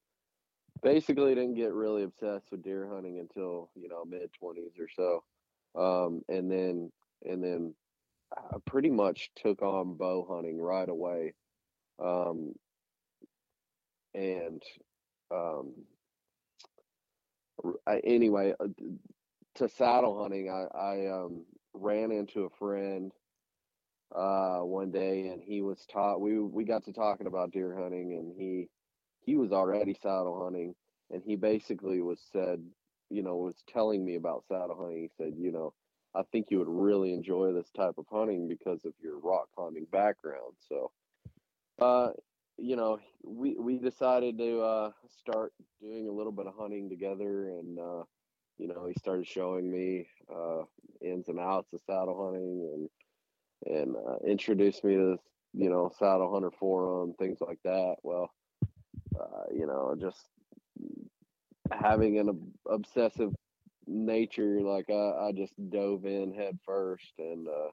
[0.83, 5.25] basically didn't get really obsessed with deer hunting until, you know, mid 20s or so.
[5.81, 6.93] Um and then
[7.25, 7.75] and then
[8.37, 11.35] I pretty much took on bow hunting right away.
[11.99, 12.55] Um
[14.15, 14.63] and
[15.31, 15.87] um
[17.87, 18.69] I, anyway, uh,
[19.57, 23.13] to saddle hunting, I I um ran into a friend
[24.15, 28.15] uh one day and he was taught we we got to talking about deer hunting
[28.15, 28.69] and he
[29.25, 30.75] he was already saddle hunting
[31.11, 32.61] and he basically was said
[33.09, 35.03] you know was telling me about saddle hunting.
[35.03, 35.73] He said you know
[36.15, 39.87] i think you would really enjoy this type of hunting because of your rock climbing
[39.93, 40.55] background.
[40.69, 40.91] So
[41.81, 42.11] uh
[42.59, 47.51] you know we we decided to uh start doing a little bit of hunting together
[47.51, 48.03] and uh
[48.61, 50.63] you know he started showing me uh
[51.03, 52.89] ins and outs of saddle hunting
[53.67, 55.19] and and uh, introduced me to
[55.53, 57.97] you know, Saddle Hunter Forum, things like that.
[58.03, 58.31] Well,
[59.19, 60.29] uh, you know, just
[61.73, 63.33] having an ob- obsessive
[63.87, 67.71] nature, like I, I just dove in head first and uh,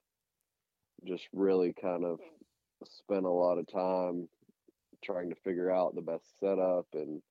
[1.06, 2.19] just really kind of
[2.86, 4.28] spent a lot of time
[5.04, 7.21] trying to figure out the best setup and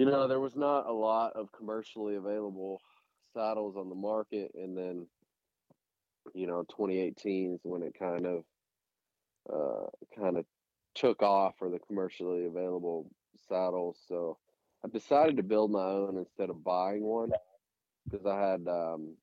[0.00, 2.80] you know there was not a lot of commercially available
[3.34, 5.06] saddles on the market and then
[6.32, 8.44] you know 2018 is when it kind of
[9.52, 10.46] uh kind of
[10.94, 13.10] took off for the commercially available
[13.46, 13.98] saddles.
[14.08, 14.38] So
[14.82, 17.32] i decided to build my own instead of buying one
[18.06, 19.16] because i had um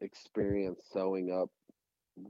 [0.00, 1.50] experience sewing up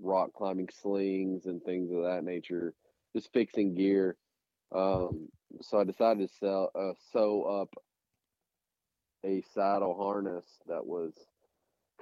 [0.01, 2.73] rock climbing slings and things of that nature
[3.15, 4.17] just fixing gear.
[4.75, 5.29] Um
[5.63, 7.75] so i decided to sell uh, sew up
[9.25, 11.15] a saddle harness that was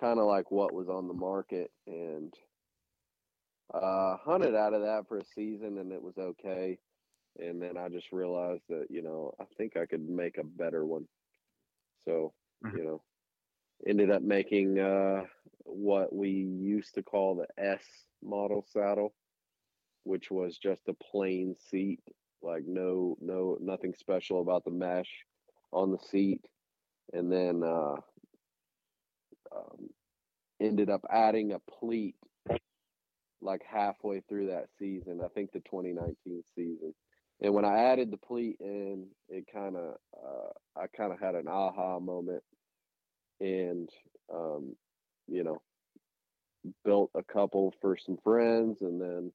[0.01, 2.35] kind of like what was on the market and
[3.75, 6.79] uh hunted out of that for a season and it was okay.
[7.39, 10.85] And then i just realized that you know i think i could make a better
[10.85, 11.07] one.
[12.05, 12.35] So
[12.65, 12.79] Mhm.
[12.79, 13.03] you know
[13.87, 15.23] ended up making uh
[15.65, 17.85] what we used to call the s
[18.23, 19.15] model saddle
[20.05, 22.01] which was just a plain seat
[22.43, 25.11] like no no nothing special about the mesh
[25.73, 26.41] on the seat
[27.13, 27.95] and then uh
[29.55, 29.89] um,
[30.61, 32.15] ended up adding a pleat
[33.41, 35.21] like halfway through that season.
[35.25, 36.95] I think the 2019 season.
[37.41, 41.35] And when I added the pleat in, it kind of, uh, I kind of had
[41.35, 42.43] an aha moment,
[43.41, 43.89] and
[44.33, 44.77] um,
[45.27, 45.61] you know,
[46.85, 49.33] built a couple for some friends, and then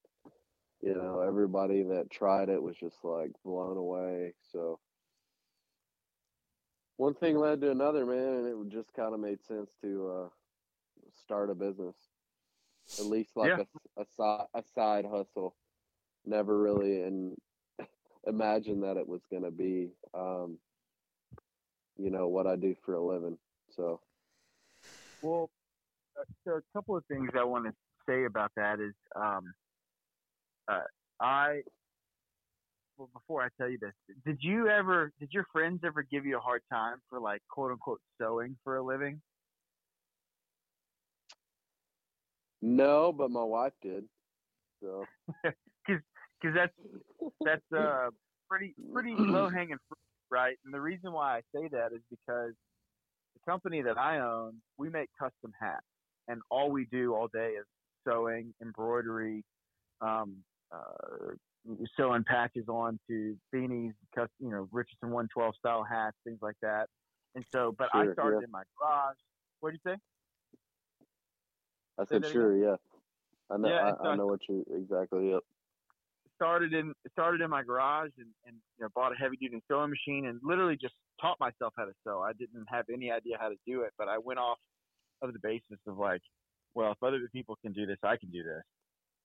[0.82, 4.34] you know, everybody that tried it was just like blown away.
[4.52, 4.80] So
[6.98, 10.30] one thing led to another, man, and it just kind of made sense to uh,
[11.14, 11.96] start a business,
[13.00, 13.58] at least like Yeah.
[13.58, 13.68] a,
[14.02, 15.56] a side a side hustle.
[16.26, 17.38] Never really and
[18.28, 20.60] imagined that it was gonna be, um,
[21.98, 23.38] you know, what I do for a living.
[23.70, 24.02] So
[25.22, 25.50] Well,
[26.20, 27.74] uh, so a couple of things I want to
[28.08, 29.54] say about that is, um,
[30.68, 30.82] uh,
[31.22, 31.62] I.
[32.98, 33.94] Well, before I tell you this,
[34.26, 37.72] did you ever, did your friends ever give you a hard time for like quote
[37.72, 39.22] unquote sewing for a living?
[42.62, 44.06] no, but my wife did.
[44.82, 45.06] So
[46.42, 46.74] Because that's
[47.44, 48.10] that's uh
[48.50, 49.98] pretty pretty low hanging fruit,
[50.30, 50.56] right?
[50.66, 52.54] And the reason why I say that is because
[53.34, 55.86] the company that I own, we make custom hats,
[56.28, 57.66] and all we do all day is
[58.08, 59.44] sewing, embroidery,
[60.02, 60.38] um,
[60.72, 61.34] uh,
[61.96, 66.88] sewing patches onto beanies, cus- you know, Richardson 112 style hats, things like that.
[67.36, 68.46] And so, but I started yeah.
[68.46, 69.18] in my garage.
[69.60, 69.98] What did you say?
[72.00, 72.32] I Say said, that again?
[72.34, 72.76] sure, yeah.
[73.50, 75.32] I know, Yeah, I I- know what you exactly.
[75.32, 75.42] Yep.
[76.36, 79.90] started in started in my garage and, and you know bought a heavy duty sewing
[79.90, 82.22] machine and literally just taught myself how to sew.
[82.22, 84.58] I didn't have any idea how to do it, but I went off
[85.22, 86.22] of the basis of like,
[86.76, 88.64] well, if other people can do this, I can do this.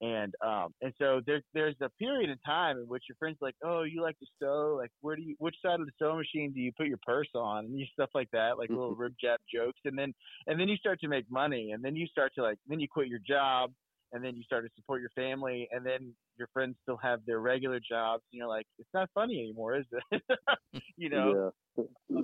[0.02, 3.46] And um and so there's there's a period in time in which your friends are
[3.46, 4.74] like, oh, you like to sew?
[4.76, 7.30] Like, where do you which side of the sewing machine do you put your purse
[7.36, 7.66] on?
[7.66, 9.80] And you stuff like that, like little rib jab jokes.
[9.84, 10.12] And then
[10.48, 12.88] and then you start to make money, and then you start to like then you
[12.88, 13.72] quit your job
[14.12, 17.40] and then you start to support your family, and then your friends still have their
[17.40, 20.22] regular jobs, and you're like, it's not funny anymore, is it?
[20.96, 22.22] you know, Yeah.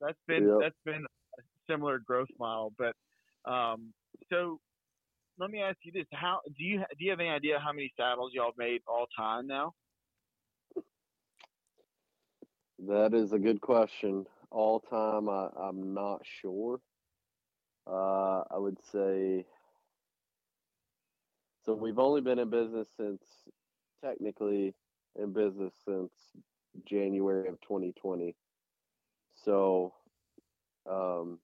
[0.00, 1.04] that's been that's been
[1.38, 2.72] a similar growth model.
[2.76, 2.94] But
[3.50, 3.92] um,
[4.30, 4.58] so
[5.38, 7.92] let me ask you this: How do you do you have any idea how many
[7.96, 9.74] saddles y'all made all time now?
[12.86, 14.26] That is a good question.
[14.50, 16.80] All time, I, I'm not sure.
[17.86, 19.44] Uh, I would say.
[21.64, 23.22] So we've only been in business since,
[24.02, 24.74] technically,
[25.16, 26.12] in business since
[26.86, 28.34] January of 2020.
[29.44, 29.92] So,
[30.90, 31.38] um,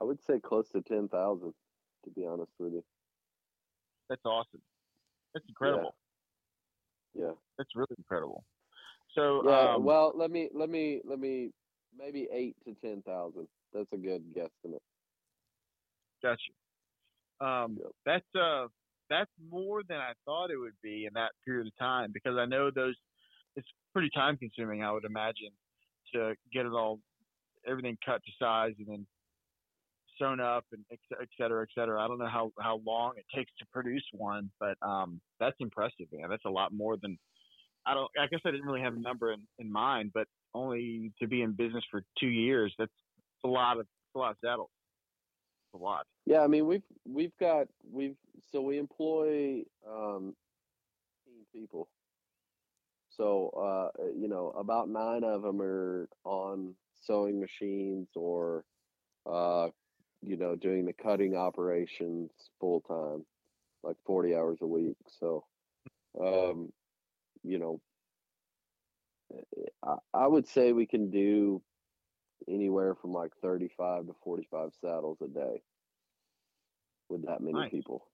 [0.00, 1.52] I would say close to 10,000,
[2.04, 2.84] to be honest with you.
[4.08, 4.60] That's awesome.
[5.34, 5.94] That's incredible.
[7.14, 7.32] Yeah.
[7.58, 8.44] That's really incredible.
[9.14, 11.50] So Yeah, um, well, let me let me let me
[11.98, 13.48] maybe eight to ten thousand.
[13.72, 14.80] That's a good guesstimate.
[16.22, 16.52] Gotcha.
[17.40, 17.92] Um, Yep.
[18.04, 18.66] That's uh,
[19.08, 22.44] that's more than I thought it would be in that period of time because I
[22.44, 22.94] know those.
[23.56, 25.48] It's pretty time consuming, I would imagine,
[26.12, 27.00] to get it all,
[27.66, 29.06] everything cut to size and then
[30.18, 32.02] sewn up and et ce- cetera, et cetera.
[32.02, 36.06] I don't know how how long it takes to produce one, but um, that's impressive,
[36.12, 36.28] man.
[36.30, 37.18] That's a lot more than.
[37.86, 38.10] I don't.
[38.18, 41.42] I guess I didn't really have a number in, in mind, but only to be
[41.42, 42.74] in business for two years.
[42.78, 42.92] That's
[43.44, 44.70] a lot of a lot of saddles.
[45.74, 46.06] A lot.
[46.24, 48.16] Yeah, I mean we've we've got we've
[48.50, 50.34] so we employ um,
[51.28, 51.88] 18 people.
[53.10, 58.64] So uh, you know about nine of them are on sewing machines or
[59.30, 59.68] uh,
[60.26, 63.24] you know doing the cutting operations full time,
[63.82, 64.96] like 40 hours a week.
[65.20, 65.44] So
[66.20, 66.72] um,
[67.42, 67.80] you know
[69.84, 71.62] I, I would say we can do
[72.48, 75.62] anywhere from like 35 to 45 saddles a day
[77.08, 77.70] with that many Nice.
[77.70, 78.06] people.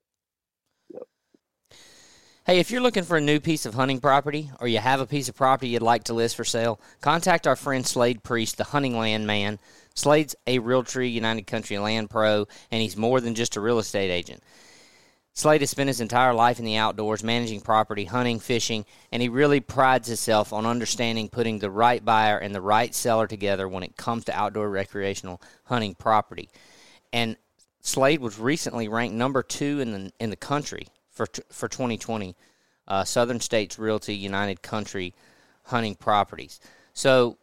[2.44, 5.06] Hey, if you're looking for a new piece of hunting property or you have a
[5.06, 8.64] piece of property you'd like to list for sale, contact our friend Slade Priest, the
[8.64, 9.60] hunting land man.
[9.94, 14.10] Slade's a Realtree United Country Land Pro, and he's more than just a real estate
[14.10, 14.42] agent.
[15.34, 19.30] Slade has spent his entire life in the outdoors, managing property, hunting, fishing, and he
[19.30, 23.82] really prides himself on understanding putting the right buyer and the right seller together when
[23.82, 26.50] it comes to outdoor recreational hunting property.
[27.14, 27.36] And
[27.80, 32.36] Slade was recently ranked number two in the in the country for for 2020,
[32.88, 35.14] uh, Southern States Realty United Country
[35.64, 36.60] hunting properties.
[36.92, 37.38] So,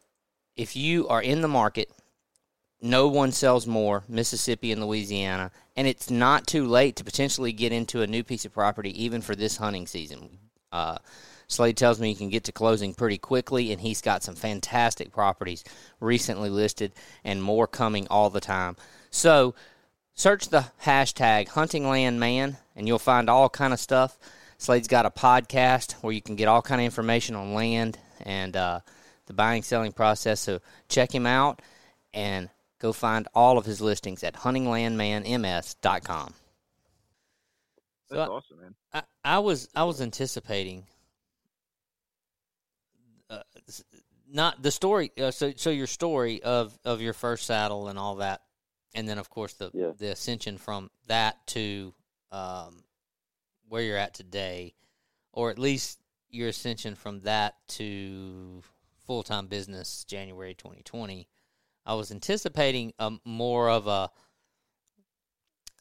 [0.56, 1.90] if you are in the market,
[2.82, 7.72] no one sells more Mississippi and Louisiana, and it's not too late to potentially get
[7.72, 10.38] into a new piece of property even for this hunting season.
[10.72, 10.98] Uh,
[11.48, 15.12] Slade tells me you can get to closing pretty quickly, and he's got some fantastic
[15.12, 15.64] properties
[16.00, 18.78] recently listed and more coming all the time.
[19.10, 19.56] So,
[20.14, 24.18] search the hashtag huntinglandman and you'll find all kind of stuff
[24.58, 28.58] slade's got a podcast where you can get all kind of information on land and
[28.58, 28.82] uh,
[29.28, 30.60] the buying selling process so
[30.90, 31.62] check him out
[32.14, 32.50] and
[32.80, 36.34] go find all of his listings at huntinglandmanms.com
[38.10, 38.76] That's So I- awesome, man.
[38.94, 40.86] I, I was I was anticipating
[43.30, 43.42] uh,
[44.32, 45.12] not the story.
[45.20, 48.42] Uh, so so your story of of your first saddle and all that,
[48.96, 49.92] and then of course the Yeah.
[49.98, 51.94] the ascension from that to
[52.32, 52.84] um,
[53.68, 54.74] where you're at today,
[55.32, 56.00] or at least
[56.32, 58.62] your ascension from that to
[59.06, 61.28] full time business January 2020.
[61.90, 64.12] I was anticipating a more of a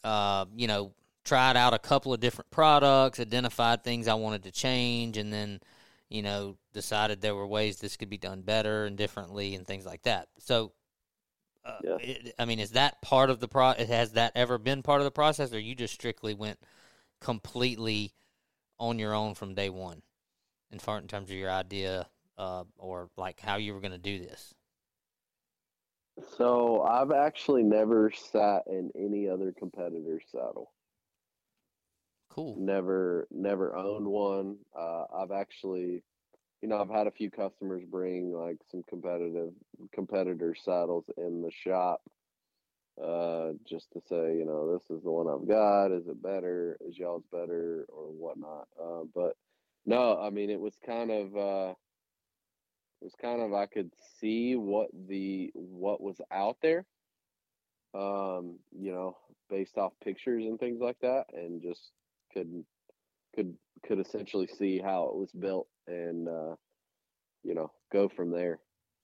[0.03, 4.51] uh, you know, tried out a couple of different products, identified things I wanted to
[4.51, 5.61] change, and then,
[6.09, 9.85] you know, decided there were ways this could be done better and differently and things
[9.85, 10.29] like that.
[10.39, 10.73] So,
[11.63, 11.97] uh, Yeah.
[12.01, 13.75] it, I mean, is that part of the pro?
[13.75, 16.59] Has that ever been part of the process, or you just strictly went
[17.21, 18.15] completely
[18.79, 20.01] on your own from day one,
[20.71, 23.99] in far in terms of your idea uh, or like how you were going to
[23.99, 24.55] do this?
[26.37, 30.73] So I've actually never sat in any other competitor's saddle.
[32.31, 32.57] Cool.
[32.59, 34.57] Never, never owned one.
[34.79, 36.03] Uh, I've actually,
[36.63, 39.51] you know, I've had a few customers bring like some competitive
[39.93, 42.03] competitor saddles in the shop,
[43.03, 45.93] uh, just to say, you know, this is the one I've got.
[45.93, 46.77] Is it better?
[46.81, 48.69] Is y'all's better or whatnot?
[48.81, 49.37] Uh, but
[49.87, 51.77] no, I mean, it was kind of.
[53.01, 56.85] It was kind of I could see what the what was out there,
[57.95, 59.17] um, you know,
[59.49, 61.93] based off pictures and things like that, and just
[62.33, 62.65] could
[63.35, 63.55] could
[63.87, 66.57] could essentially see how it was built and uh,
[67.45, 68.59] you know go from there,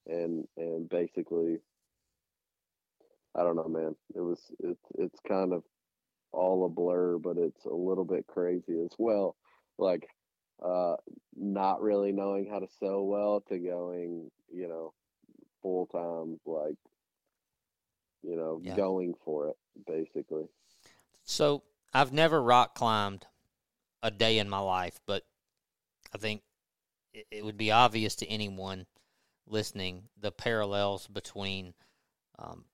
[0.07, 1.59] and and basically,
[3.33, 3.95] I don't know, man.
[4.13, 5.63] It was it's it's kind of
[6.33, 9.37] all a blur, but it's a little bit crazy as well.
[9.77, 10.07] Like
[10.63, 10.95] uh,
[11.35, 14.93] not really knowing how to sew well to going, you know,
[15.61, 16.77] full time, like,
[18.23, 18.73] you know, Yeah.
[18.73, 20.45] going for it, basically.
[21.23, 23.27] So I've never rock climbed
[24.03, 25.25] a day in my life, but
[26.13, 26.43] I think
[27.13, 28.87] it, it would be obvious to anyone
[29.47, 31.73] listening the parallels between,
[32.39, 32.65] um,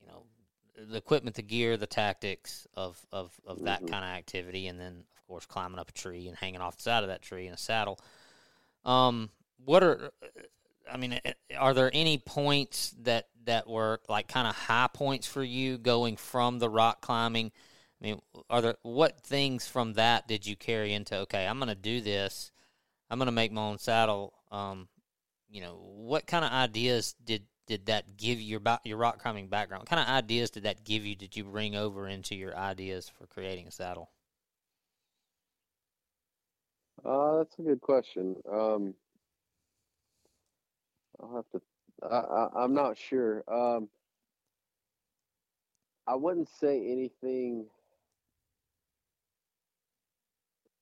[0.00, 0.24] you know,
[0.76, 3.88] the equipment, the gear, the tactics of of, of that Mhm.
[3.88, 7.04] kind of activity, and then course climbing up a tree and hanging off the side
[7.04, 8.00] of that tree in a saddle.
[8.84, 9.30] Um,
[9.64, 10.10] what are
[10.90, 11.20] I mean,
[11.56, 16.16] are there any points that that were like kind of high points for you going
[16.16, 17.52] from the rock climbing?
[18.00, 21.16] I mean, are there what things from that did you carry into?
[21.18, 22.52] Okay, I'm going to do this.
[23.10, 24.34] I'm going to make my own saddle.
[24.50, 24.88] Um,
[25.50, 29.48] you know, what kind of ideas did did that give you your your rock climbing
[29.48, 29.82] background?
[29.82, 31.14] What kind of ideas did that give you?
[31.14, 34.10] Did you bring over into your ideas for creating a saddle?
[37.08, 38.36] Uh, that's a good question.
[38.52, 38.94] Um,
[41.20, 41.62] I'll have to,
[42.06, 43.42] I, I'm not sure.
[43.50, 43.88] Um,
[46.06, 47.66] I wouldn't say anything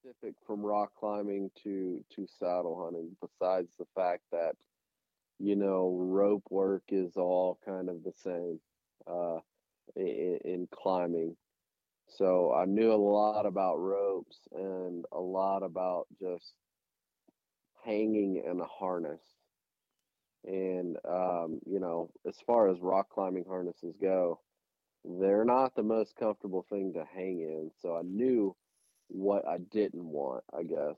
[0.02, 4.54] specific from rock climbing to to saddle hunting besides the fact that
[5.38, 8.60] you know rope work is all kind of the same
[9.06, 9.38] uh
[9.96, 11.36] in, in climbing
[12.08, 16.54] so i knew a lot about ropes and a lot about just
[17.84, 19.20] hanging in a harness
[20.44, 24.40] and um you know as far as rock climbing harnesses go
[25.04, 28.54] they're not the most comfortable thing to hang in so i knew
[29.08, 30.96] what I didn't want, I guess,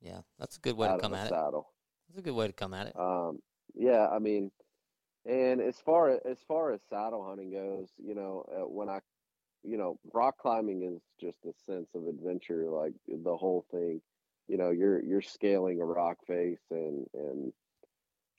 [0.00, 1.30] Yeah, that's a good way to come at it.
[1.32, 2.96] That's a good way to come at it.
[2.98, 3.40] Um,
[3.74, 4.50] yeah, I mean,
[5.26, 9.00] and as far as, as far as saddle hunting goes, you know, uh, when I,
[9.62, 14.00] you know, rock climbing is just a sense of adventure, like the whole thing.
[14.48, 17.52] You know, you're you're scaling a rock face and and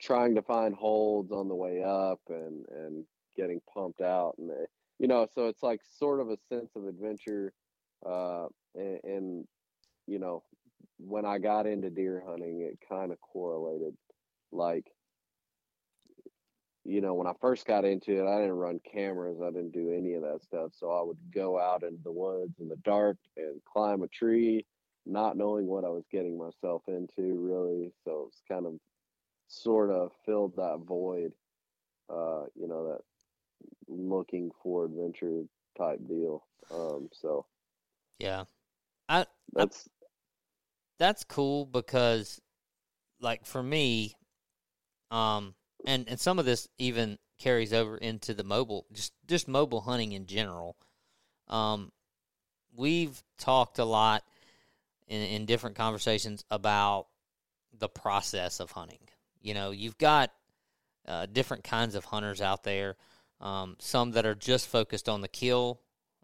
[0.00, 3.04] trying to find holds on the way up and and
[3.36, 4.66] getting pumped out and uh,
[5.02, 7.52] you know, so it's like sort of a sense of adventure.
[8.06, 8.46] Uh,
[8.76, 9.48] and, and
[10.06, 10.44] you know,
[10.98, 13.94] when I got into deer hunting, it kind of correlated.
[14.52, 14.86] Like,
[16.84, 19.92] you know, when I first got into it, I didn't run cameras, I didn't do
[19.96, 20.72] any of that stuff.
[20.74, 24.66] So I would go out into the woods in the dark and climb a tree,
[25.06, 27.92] not knowing what I was getting myself into, really.
[28.04, 28.74] So it's kind of
[29.48, 31.32] sort of filled that void,
[32.10, 33.00] uh, you know, that
[33.88, 35.42] looking for adventure
[35.78, 36.44] type deal.
[36.70, 37.46] Um, so
[38.18, 38.44] Yeah,
[39.08, 39.88] I that's
[40.98, 42.40] that's cool because
[43.20, 44.14] like for me
[45.10, 45.54] um
[45.86, 50.12] and and some of this even carries over into the mobile just just mobile hunting
[50.12, 50.76] in general.
[51.48, 51.92] Um
[52.74, 54.22] we've talked a lot
[55.08, 57.06] in in different conversations about
[57.78, 59.08] the process of hunting.
[59.40, 60.32] You know you've got
[61.06, 62.96] uh, different kinds of hunters out there
[63.42, 65.80] um, some that are just focused on the kill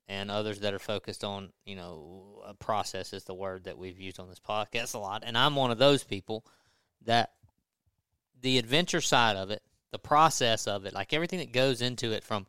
[0.06, 4.00] and others that are focused on you know a process is the word that we've
[4.00, 6.46] used on this podcast a lot, and I'm one of those people
[7.04, 7.32] that
[8.40, 12.24] the adventure side of it, the process of it, like everything that goes into it,
[12.24, 12.46] from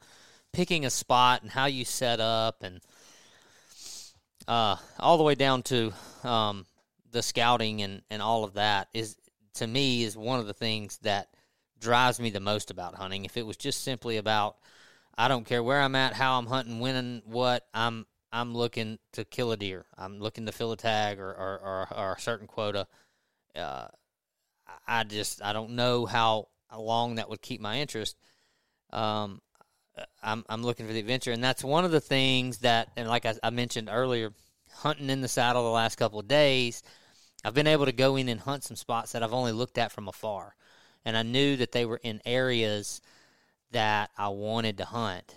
[0.52, 2.82] picking a spot and how you set up and
[4.48, 6.66] uh, all the way down to um,
[7.12, 9.16] the scouting and, and all of that is
[9.54, 11.28] to me is one of the things that
[11.80, 13.26] drives me the most about hunting.
[13.26, 14.58] If it was just simply about
[15.18, 19.00] I don't care where I'm at, how I'm hunting, when and what, I'm I'm looking
[19.14, 19.86] to kill a deer.
[19.98, 22.88] I'm looking to fill a tag or or, or, or a certain quota.
[23.56, 23.88] Uh,
[24.88, 28.16] I just I don't know how long that would keep my interest.
[28.92, 29.42] Um,
[30.24, 33.26] I'm I'm looking for the adventure, and that's one of the things that, and like
[33.26, 34.32] I, I mentioned earlier,
[34.72, 36.84] hunting in the saddle the last couple of days,
[37.44, 39.92] I've been able to go in and hunt some spots that I've only looked at
[39.92, 40.56] from afar,
[41.06, 43.02] and I knew that they were in areas
[43.72, 45.36] that I wanted to hunt,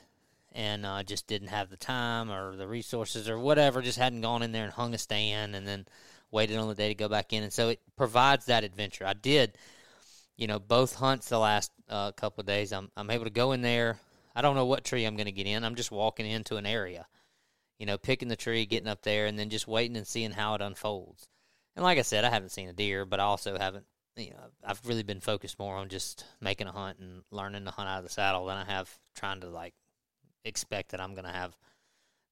[0.53, 3.83] and uh, just didn't have the time or the resources or whatever.
[3.83, 5.87] Just hadn't gone in there and hung a stand, and then
[6.33, 9.07] waited on the day to go back in, and so it provides that adventure.
[9.07, 9.57] I did,
[10.37, 12.73] you know, both hunts the last uh, couple of days.
[12.73, 13.99] I'm I'm able to go in there.
[14.35, 15.63] I don't know what tree I'm going to get in.
[15.63, 17.07] I'm just walking into an area,
[17.79, 20.55] you know, picking the tree, getting up there, and then just waiting and seeing how
[20.55, 21.29] it unfolds.
[21.77, 23.85] And like I said, I haven't seen a deer, but I also haven't,
[24.17, 27.71] you know, I've really been focused more on just making a hunt and learning to
[27.71, 29.75] hunt out of the saddle than I have trying to like
[30.45, 31.57] expect that I'm going to have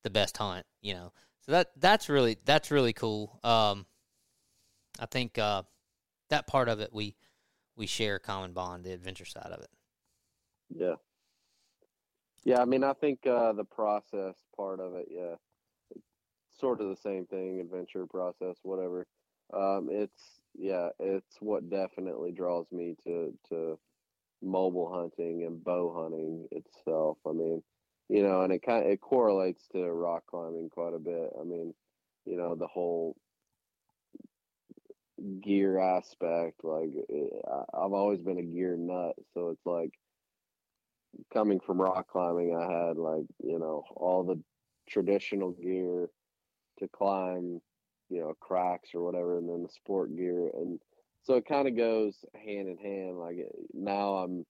[0.04, 1.12] the best hunt, you know.
[1.42, 3.40] So that that's really that's really cool.
[3.42, 3.86] Um,
[4.98, 5.62] I think uh,
[6.28, 7.16] that part of it we
[7.76, 9.70] we share a common bond, the adventure side of it.
[10.68, 10.94] Yeah.
[12.44, 15.34] Yeah, I mean, I think uh, the process part of it, yeah,
[16.58, 19.06] sort of the same thing, adventure process, whatever.
[19.52, 23.78] Um, it's yeah, it's what definitely draws me to to
[24.42, 27.18] mobile hunting and bow hunting itself.
[27.26, 27.62] I mean,
[28.10, 31.30] you know, and it kind of, it correlates to rock climbing quite a bit.
[31.40, 31.72] I mean,
[32.26, 33.16] you know, the whole
[35.40, 36.64] gear aspect.
[36.64, 37.38] Like eh,
[37.74, 39.92] I've always been a gear nut, so it's like
[41.32, 44.40] coming from rock climbing, I had like you know all the
[44.88, 46.08] traditional gear
[46.78, 47.60] to climb,
[48.08, 50.80] you know, cracks or whatever, and then the sport gear, and
[51.22, 53.18] so it kind of goes hand in hand.
[53.18, 54.46] Like eh, now I'm.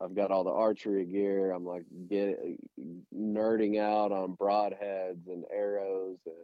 [0.00, 1.52] I've got all the archery gear.
[1.52, 2.38] I'm like get
[3.14, 6.36] nerding out on broadheads and arrows and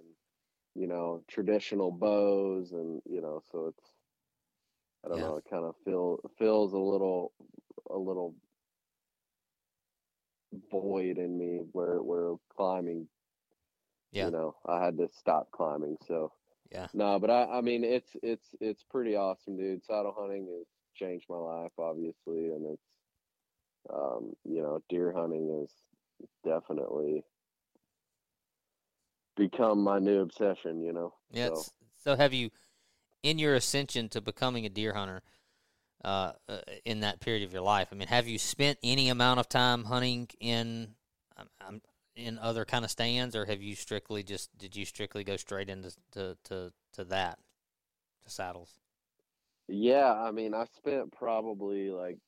[0.75, 3.91] you know, traditional bows and, you know, so it's,
[5.05, 5.25] I don't yeah.
[5.25, 7.33] know, it kind of feel, feels a little,
[7.91, 8.35] a little
[10.71, 13.07] void in me where, where climbing,
[14.13, 14.27] yeah.
[14.27, 15.97] you know, I had to stop climbing.
[16.07, 16.33] So,
[16.71, 19.85] yeah, no, but I, I mean, it's, it's, it's pretty awesome, dude.
[19.85, 22.47] Saddle hunting has changed my life, obviously.
[22.47, 22.92] And it's,
[23.93, 25.71] um, you know, deer hunting is
[26.45, 27.25] definitely
[29.37, 31.15] become my new obsession, you know.
[31.31, 31.49] Yeah.
[31.55, 31.65] So.
[32.05, 32.51] so have you,
[33.23, 35.23] in your ascension to becoming a deer hunter,
[36.05, 39.41] uh, uh, in that period of your life, I mean, have you spent any amount
[39.41, 40.95] of time hunting in,
[41.37, 41.83] um, um,
[42.17, 45.71] in other kind of stands, or have you strictly just did you strictly go straight
[45.71, 47.39] into to to, to that,
[48.25, 48.81] to saddles?
[49.69, 52.19] Yeah, I mean, I spent probably like,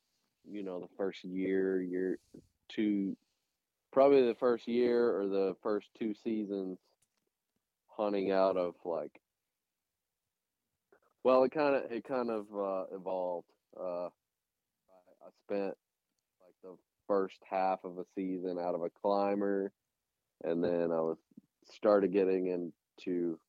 [0.49, 2.17] you know, the first year, year,
[2.69, 3.15] two,
[3.91, 6.77] probably the first year or the first two seasons
[7.95, 9.21] hunting out of like
[11.23, 13.47] well it kind of it kind of uh, evolved
[13.79, 15.73] uh, I, I spent
[16.41, 16.75] like the
[17.07, 19.71] first half of a season out of a climber
[20.43, 21.17] and then i was
[21.73, 23.39] started getting into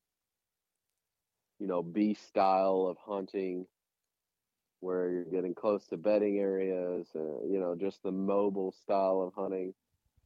[1.59, 3.66] you know b style of hunting
[4.81, 9.33] where you're getting close to bedding areas and you know just the mobile style of
[9.35, 9.72] hunting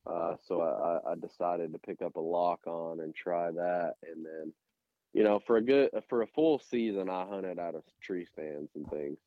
[0.07, 3.95] uh, so I, I decided to pick up a lock on and try that.
[4.11, 4.53] And then,
[5.13, 8.71] you know, for a good, for a full season, I hunted out of tree stands
[8.75, 9.19] and things.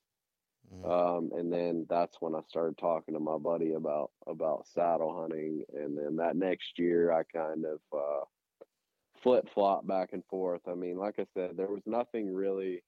[0.74, 0.90] Mm-hmm.
[0.90, 5.64] Um, and then that's when I started talking to my buddy about, about saddle hunting.
[5.74, 8.26] And then that next year I kind of, uh,
[9.22, 10.62] flip flop back and forth.
[10.68, 12.84] I mean, like I said, there was nothing really,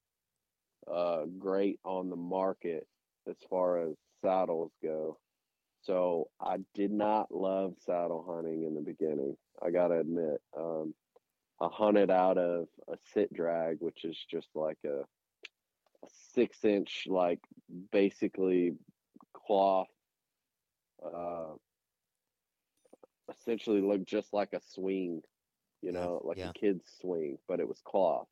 [0.91, 2.87] uh, great on the market
[3.27, 5.17] as far as saddles go.
[5.83, 9.37] So I did not love saddle hunting in the beginning.
[9.61, 10.93] I gotta admit, um,
[11.61, 17.05] I hunted out of a sit drag, which is just like a, a six inch,
[17.07, 17.39] like
[17.91, 18.73] basically
[19.33, 19.87] cloth,
[21.03, 21.53] uh,
[23.29, 25.21] essentially looked just like a swing,
[25.81, 26.49] you know, like yeah.
[26.49, 28.27] a kid's swing, but it was cloth.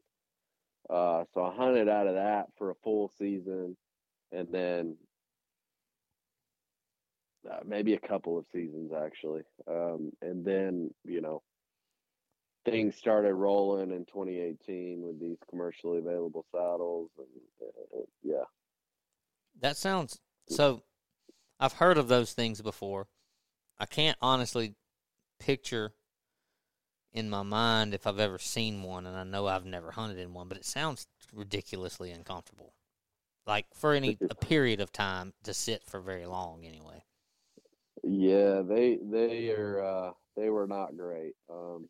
[0.89, 3.77] Uh, so I hunted out of that for a full season,
[4.31, 4.97] and then
[7.49, 9.43] uh, maybe a couple of seasons actually.
[9.67, 11.41] Um, and then you know
[12.65, 18.43] things started rolling in 2018 with these commercially available saddles, and uh, yeah.
[19.61, 20.19] That sounds
[20.49, 20.83] so.
[21.59, 23.07] I've heard of those things before.
[23.79, 24.75] I can't honestly
[25.39, 25.93] picture
[27.13, 30.33] in my mind if I've ever seen one, and I know I've never hunted in
[30.33, 32.73] one, but it sounds ridiculously uncomfortable.
[33.45, 37.03] Like for any a period of time to sit for very long, anyway.
[38.03, 41.33] Yeah, they they are uh, they were not great.
[41.49, 41.89] Um,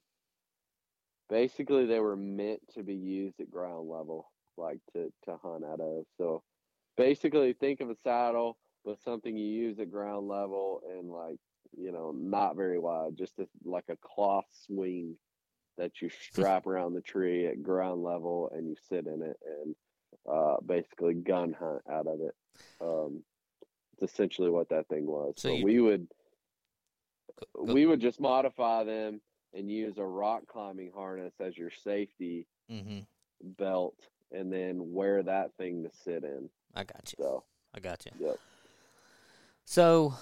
[1.30, 5.80] basically, they were meant to be used at ground level, like to to hunt out
[5.80, 6.06] of.
[6.18, 6.44] So,
[6.98, 11.38] basically, think of a saddle with something you use at ground level and like
[12.04, 15.16] know not very wide, just a, like a cloth swing
[15.78, 19.76] that you strap around the tree at ground level and you sit in it and
[20.32, 22.36] uh, basically gun hunt out of it.
[22.80, 23.24] Um,
[23.94, 25.34] it's essentially what that thing was.
[25.38, 26.08] So, so we would
[27.56, 27.74] go, go.
[27.74, 29.22] we would just modify them
[29.54, 33.00] and use a rock climbing harness as your safety mm-hmm.
[33.58, 33.96] belt,
[34.32, 36.50] and then wear that thing to sit in.
[36.76, 37.24] I got you.
[37.24, 37.44] So
[37.76, 38.12] I got you.
[38.20, 38.40] Yep.
[39.66, 40.16] So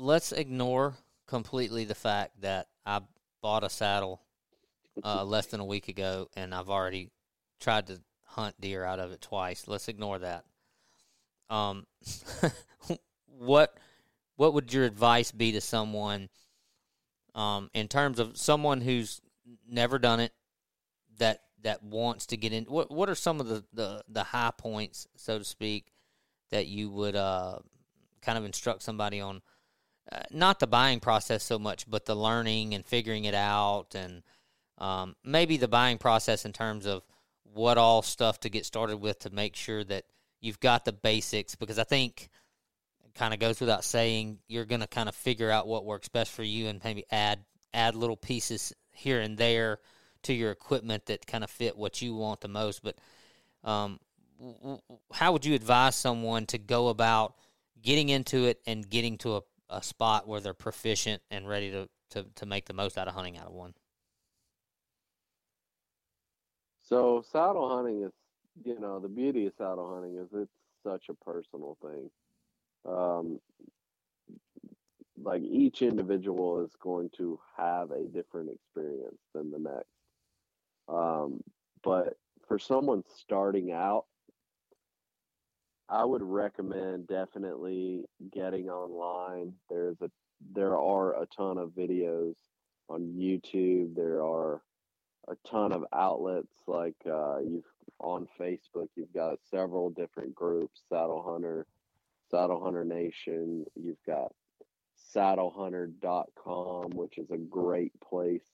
[0.00, 0.96] let's ignore
[1.26, 3.00] completely the fact that I
[3.42, 4.20] bought a saddle
[5.04, 7.10] uh, less than a week ago, and I've already
[7.60, 9.68] tried to hunt deer out of it twice.
[9.68, 10.44] Let's ignore that.
[11.48, 11.86] Um,
[13.26, 13.76] what
[14.36, 16.30] what would your advice be to someone
[17.34, 19.20] um, in terms of someone who's
[19.68, 20.32] never done it
[21.18, 22.64] that that wants to get in?
[22.64, 25.92] What what are some of the the, the high points, so to speak,
[26.50, 27.58] that you would uh,
[28.22, 29.42] kind of instruct somebody on?
[30.30, 34.22] Not the buying process so much, but the learning and figuring it out, and
[34.78, 37.02] um, maybe the buying process in terms of
[37.44, 40.04] what all stuff to get started with to make sure that
[40.40, 42.28] you've got the basics because I think
[43.04, 46.08] it kind of goes without saying you're going to kind of figure out what works
[46.08, 47.40] best for you and maybe add
[47.72, 49.78] add little pieces here and there
[50.22, 52.82] to your equipment that kind of fit what you want the most.
[52.82, 52.96] But
[53.64, 54.00] um,
[55.12, 57.34] how would you advise someone to go about
[57.82, 59.40] getting into it and getting to a,
[59.70, 63.14] a spot where they're proficient and ready to, to, to make the most out of
[63.14, 63.74] hunting out of one
[66.90, 68.12] So saddle hunting is,
[68.64, 70.50] you know, the beauty of saddle hunting is it's
[70.84, 72.10] such a personal thing.
[72.84, 73.40] Um,
[75.22, 79.86] like each individual is going to have a different experience than the next.
[80.88, 81.42] Um,
[81.84, 82.16] but
[82.48, 84.06] for someone starting out,
[85.90, 89.54] I would recommend definitely getting online.
[89.68, 90.10] There's a
[90.54, 92.34] there are a ton of videos
[92.88, 93.96] on YouTube.
[93.96, 94.62] There are
[95.28, 97.64] a ton of outlets like uh, you've
[97.98, 98.88] on Facebook.
[98.94, 101.66] You've got several different groups: Saddle Hunter,
[102.30, 103.64] Saddle Hunter Nation.
[103.74, 104.32] You've got
[105.14, 108.46] SaddleHunter.com, which is a great place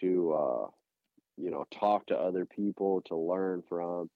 [0.00, 0.66] to uh,
[1.36, 4.08] you know talk to other people to learn from.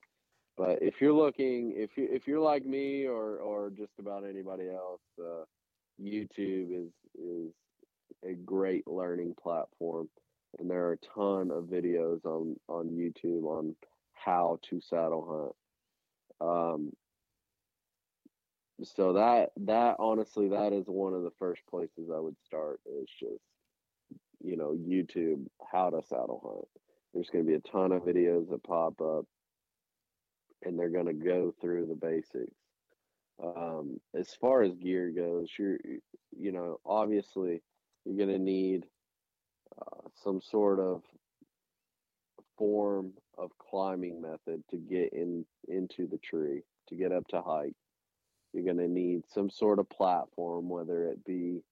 [0.56, 4.68] But if you're looking, if you if you're like me or or just about anybody
[4.70, 5.44] else, uh,
[6.02, 7.52] YouTube is is
[8.24, 10.08] a great learning platform
[10.58, 13.74] and there are a ton of videos on on YouTube on
[14.12, 15.54] how to saddle
[16.40, 16.50] hunt.
[16.50, 16.92] Um,
[18.82, 23.08] so that that honestly that is one of the first places I would start is
[23.18, 23.40] just
[24.42, 26.68] you know YouTube how to saddle hunt.
[27.14, 29.24] There's going to be a ton of videos that pop up,
[30.64, 32.54] and they're going to go through the basics.
[33.42, 35.78] Um, as far as gear goes, you're
[36.36, 37.62] you know obviously
[38.04, 38.86] you're going to need
[39.80, 41.02] uh, some sort of
[42.56, 47.74] form of climbing method to get in into the tree to get up to height
[48.52, 51.62] you're going to need some sort of platform whether it be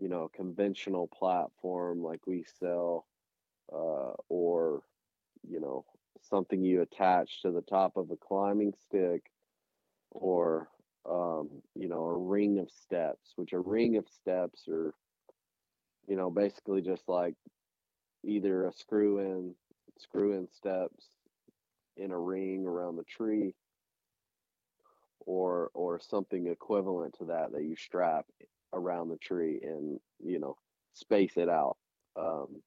[0.00, 3.06] you know conventional platform like we sell
[3.72, 4.82] uh, or
[5.48, 5.84] you know
[6.28, 9.30] something you attach to the top of a climbing stick
[10.10, 10.68] or
[11.08, 14.94] um, you know a ring of steps which a ring of steps are
[16.06, 17.34] you know, basically just like
[18.24, 19.54] either a screw in
[19.98, 21.04] screw in steps
[21.96, 23.54] in a ring around the tree
[25.20, 28.26] or or something equivalent to that that you strap
[28.72, 30.56] around the tree and you know
[30.94, 31.76] space it out
[32.18, 32.60] um,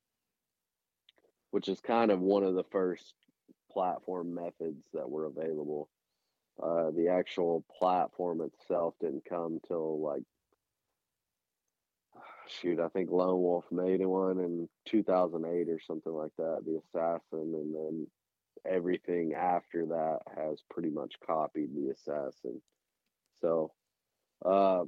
[1.51, 3.13] which is kind of one of the first
[3.77, 5.87] platform methods that were available
[6.61, 10.23] uh, the actual platform itself didn't come till like
[12.49, 17.53] shoot, I think Lone Wolf made one in 2008 or something like that, the Assassin,
[17.53, 18.07] and then
[18.65, 22.61] everything after that has pretty much copied the Assassin.
[23.41, 23.71] So,
[24.45, 24.85] uh,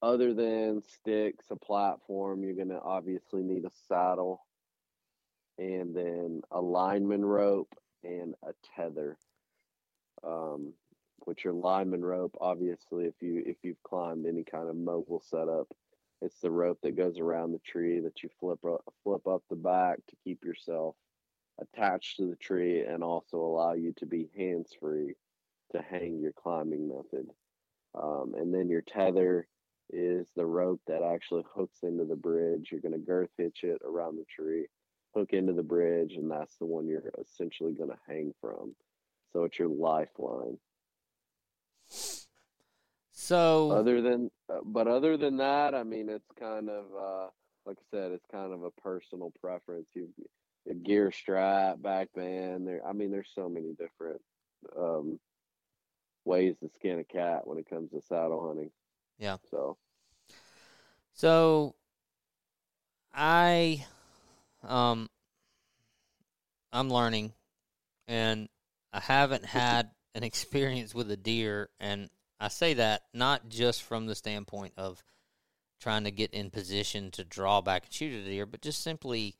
[0.00, 4.44] other than sticks, a platform, you're gonna obviously need a saddle,
[5.58, 7.72] and then a lineman rope
[8.04, 9.16] and a tether.
[10.24, 10.74] Um,
[11.24, 15.68] which your lineman rope, obviously, if you if you've climbed any kind of mobile setup,
[16.20, 19.56] it's the rope that goes around the tree that you flip up, flip up the
[19.56, 20.94] back to keep yourself
[21.60, 25.14] attached to the tree and also allow you to be hands free
[25.72, 27.28] to hang your climbing method.
[27.94, 29.46] Um, and then your tether
[29.90, 32.68] is the rope that actually hooks into the bridge.
[32.70, 34.66] You're going to girth hitch it around the tree,
[35.14, 38.74] hook into the bridge, and that's the one you're essentially going to hang from.
[39.32, 40.58] So it's your lifeline.
[43.12, 47.28] So Other than, uh, but other than that, I mean, it's kind of uh,
[47.66, 49.86] like I said, it's kind of a personal preference.
[49.94, 50.08] You,
[50.82, 52.66] gear strap, back band.
[52.66, 54.20] There, I mean, there's so many different
[54.76, 55.18] um,
[56.24, 58.70] ways to skin a cat when it comes to saddle hunting.
[59.18, 59.36] Yeah.
[59.50, 59.76] So
[61.14, 61.74] So
[63.14, 63.84] I
[64.64, 65.08] um
[66.72, 67.32] I'm learning
[68.08, 68.48] and
[68.92, 72.10] I haven't had an experience with a deer and
[72.40, 75.02] I say that not just from the standpoint of
[75.80, 79.36] trying to get in position to draw back and shoot a deer, but just simply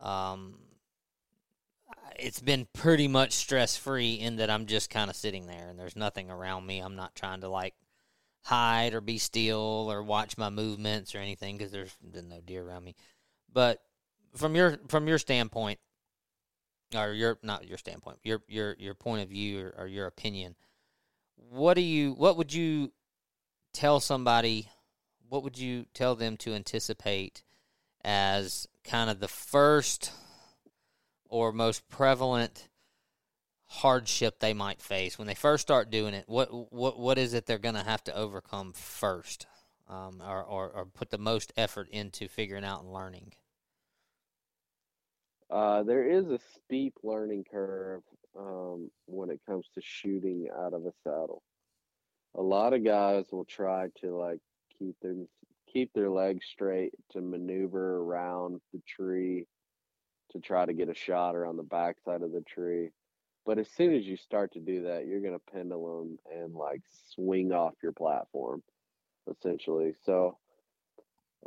[0.00, 0.58] um
[2.18, 5.78] it's been pretty much stress free in that I'm just kind of sitting there and
[5.78, 6.80] there's nothing around me.
[6.80, 7.74] I'm not trying to like
[8.42, 12.66] hide or be still or watch my movements or anything because there's been no deer
[12.66, 12.96] around me.
[13.52, 13.80] But
[14.34, 15.78] from your from your standpoint,
[16.94, 20.54] or your not your standpoint, your your your point of view or, or your opinion,
[21.36, 22.92] what do you what would you
[23.72, 24.68] tell somebody?
[25.28, 27.42] What would you tell them to anticipate
[28.02, 30.12] as kind of the first
[31.28, 32.68] or most prevalent
[33.66, 36.24] hardship they might face when they first start doing it?
[36.26, 39.46] What what what is it they're going to have to overcome first,
[39.88, 43.32] um, or, or or put the most effort into figuring out and learning?
[45.50, 48.02] Uh, there is a steep learning curve
[48.38, 51.42] um, when it comes to shooting out of a saddle.
[52.36, 54.40] A lot of guys will try to like
[54.78, 55.14] keep their
[55.72, 59.46] keep their legs straight to maneuver around the tree
[60.32, 62.90] to try to get a shot around the backside of the tree.
[63.46, 66.82] But as soon as you start to do that, you're gonna pendulum and like
[67.14, 68.62] swing off your platform,
[69.30, 69.94] essentially.
[70.04, 70.36] So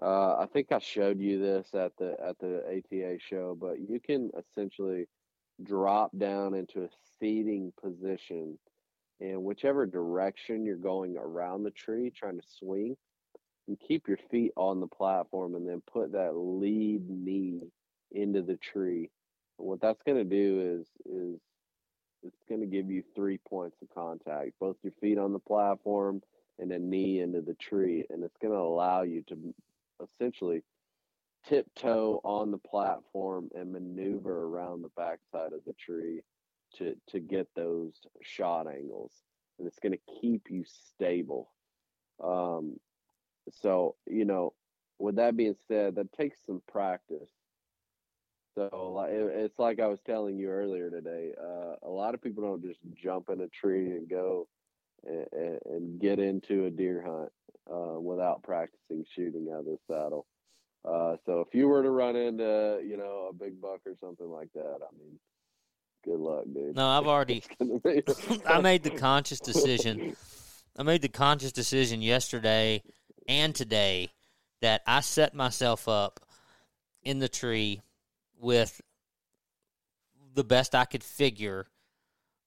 [0.01, 3.99] uh, I think I showed you this at the at the ATA show, but you
[3.99, 5.07] can essentially
[5.63, 6.89] drop down into a
[7.19, 8.57] seating position
[9.19, 12.97] in whichever direction you're going around the tree, trying to swing,
[13.67, 17.61] and keep your feet on the platform, and then put that lead knee
[18.11, 19.11] into the tree.
[19.59, 21.39] And what that's going to do is is
[22.23, 26.21] it's going to give you three points of contact, both your feet on the platform
[26.59, 29.35] and a knee into the tree, and it's going to allow you to
[30.03, 30.63] essentially
[31.47, 36.21] tiptoe on the platform and maneuver around the backside of the tree
[36.77, 39.11] to to get those shot angles.
[39.57, 41.51] And it's going to keep you stable.
[42.23, 42.77] Um
[43.61, 44.53] so you know
[44.99, 47.29] with that being said that takes some practice.
[48.55, 52.61] So it's like i was telling you earlier today uh, a lot of people don't
[52.61, 54.47] just jump in a tree and go
[55.05, 57.31] and, and get into a deer hunt
[57.71, 60.25] uh, without practicing shooting out of the saddle.
[60.83, 64.29] Uh, so if you were to run into, you know, a big buck or something
[64.29, 65.19] like that, I mean,
[66.03, 66.75] good luck, dude.
[66.75, 67.43] No, I've already.
[68.45, 70.15] I made the conscious decision.
[70.77, 72.81] I made the conscious decision yesterday
[73.27, 74.09] and today
[74.61, 76.19] that I set myself up
[77.03, 77.81] in the tree
[78.39, 78.81] with
[80.33, 81.67] the best I could figure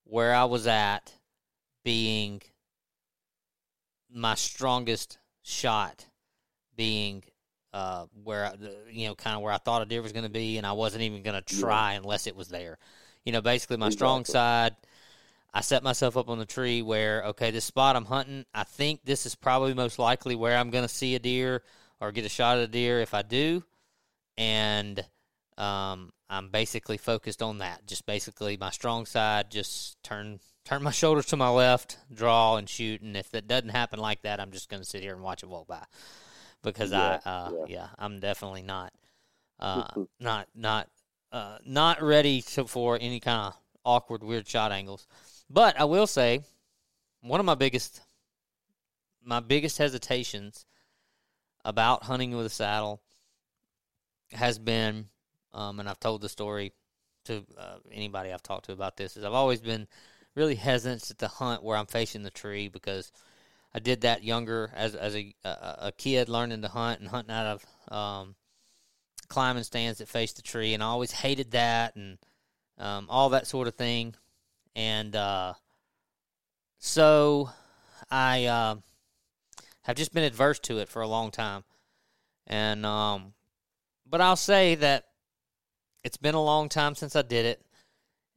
[0.04, 1.12] where I was at
[1.84, 2.42] being
[4.12, 6.06] my strongest shot
[6.76, 7.22] being
[7.72, 8.56] uh, where I-
[8.90, 10.72] you know kind of where I thought a deer was going to be, and I
[10.72, 12.78] wasn't even going to try unless it was there.
[13.24, 14.76] You know, basically my strong side.
[15.52, 18.44] I set myself up on the tree where okay, this spot I'm hunting.
[18.54, 21.62] I think this is probably most likely where I'm going to see a deer
[22.00, 23.64] or get a shot at a deer if I do,
[24.36, 25.04] and
[25.56, 27.86] um, I'm basically focused on that.
[27.86, 29.50] Just basically my strong side.
[29.50, 33.02] Just turn turn my shoulders to my left, draw and shoot.
[33.02, 35.42] And if that doesn't happen like that, I'm just going to sit here and watch
[35.42, 35.84] it walk by
[36.62, 37.64] because Yeah, I, uh, yeah.
[37.68, 37.88] yeah.
[37.98, 38.92] I'm definitely not,
[39.60, 39.88] uh,
[40.18, 40.88] not, not,
[41.32, 45.06] uh, not ready to, for any kind of awkward, weird shot angles.
[45.50, 46.40] But I will say,
[47.20, 48.00] one of my biggest,
[49.22, 50.66] my biggest hesitations
[51.64, 53.00] about hunting with a saddle
[54.32, 55.06] has been,
[55.52, 56.72] um, and I've told the story
[57.24, 59.86] to uh, anybody I've talked to about this, is I've always been
[60.34, 63.12] really hesitant to hunt where I'm facing the tree because
[63.74, 67.46] I did that younger as as a a, kid learning to hunt and hunting out
[67.46, 68.34] of um,
[69.28, 72.18] climbing stands that face the tree, and I always hated that and
[72.78, 74.14] um, all that sort of thing.
[74.76, 75.54] And uh,
[76.78, 77.50] so
[78.10, 78.76] I uh,
[79.82, 81.64] have just been adverse to it for a long time.
[82.46, 83.34] And um,
[84.08, 85.06] but I'll say that
[86.02, 87.64] it's been a long time since I did it,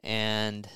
[0.03, 0.67] and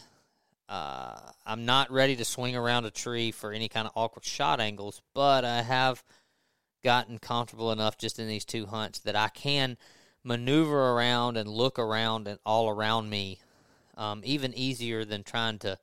[0.71, 4.61] uh, I'm not ready to swing around a tree for any kind of awkward shot
[4.61, 5.01] angles.
[5.13, 6.01] But I have
[6.81, 9.77] gotten comfortable enough just in these two hunts that I can
[10.23, 13.39] maneuver around and look around and all around me,
[13.97, 15.77] um, even easier than trying to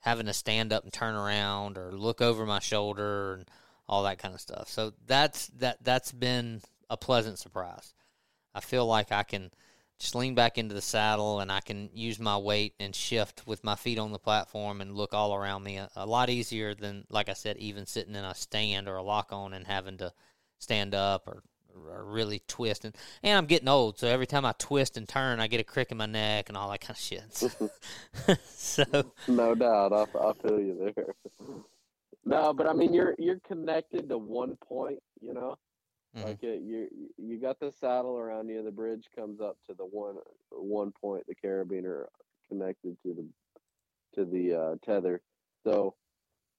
[0.00, 3.48] having to stand up and turn around or look over my shoulder and
[3.88, 4.68] all that kind of stuff.
[4.68, 7.94] So that's that that's been a pleasant surprise.
[8.54, 9.50] I feel like I can
[10.04, 13.64] just lean back into the saddle and I can use my weight and shift with
[13.64, 17.06] my feet on the platform and look all around me a, a lot easier than
[17.08, 20.12] like I said even sitting in a stand or a lock on and having to
[20.58, 21.42] stand up or
[21.74, 25.40] or really twist and and I'm getting old, so every time I twist and turn,
[25.40, 28.38] I get a crick in my neck and all that kind of shit.
[28.46, 28.84] so
[29.26, 31.14] no doubt, I, I feel you there.
[32.26, 35.56] no, but I mean, you're you're connected to one point, you know.
[36.16, 36.26] Mm-hmm.
[36.28, 36.88] Like it, you
[37.18, 38.62] you got the saddle around you.
[38.62, 40.16] The bridge comes up to the one
[40.50, 41.24] one point.
[41.26, 42.06] The carabiner
[42.48, 43.26] connected to the
[44.14, 45.20] to the uh, tether.
[45.64, 45.94] So,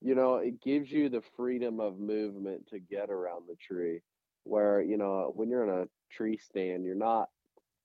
[0.01, 4.01] you know, it gives you the freedom of movement to get around the tree
[4.45, 7.29] where you know when you're in a tree stand you're not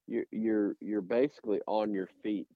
[0.07, 2.47] you're you're you're basically on your feet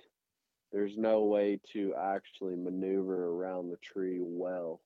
[0.73, 4.81] there's no way to actually maneuver around the tree well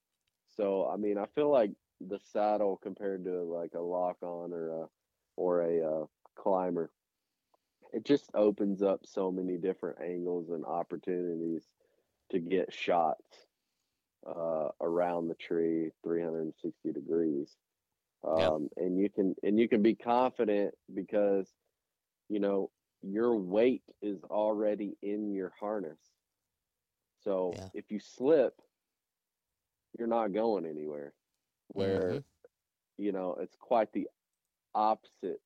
[0.57, 4.83] so i mean i feel like the saddle compared to like a lock on or
[4.83, 4.87] a
[5.37, 6.91] or a uh, climber.
[7.93, 11.63] It just opens up so many different angles and opportunities
[12.31, 13.47] to get shots
[14.27, 17.57] uh, around the tree 360 degrees.
[18.27, 21.49] Um, and you can and you can be confident because
[22.29, 22.71] you know
[23.01, 26.01] your weight is already in your harness.
[27.23, 27.69] So yeah.
[27.75, 28.55] if you slip
[29.99, 31.13] you're not going anywhere
[31.69, 33.03] where mm-hmm.
[33.03, 34.09] you know it's quite the
[34.75, 35.41] opposite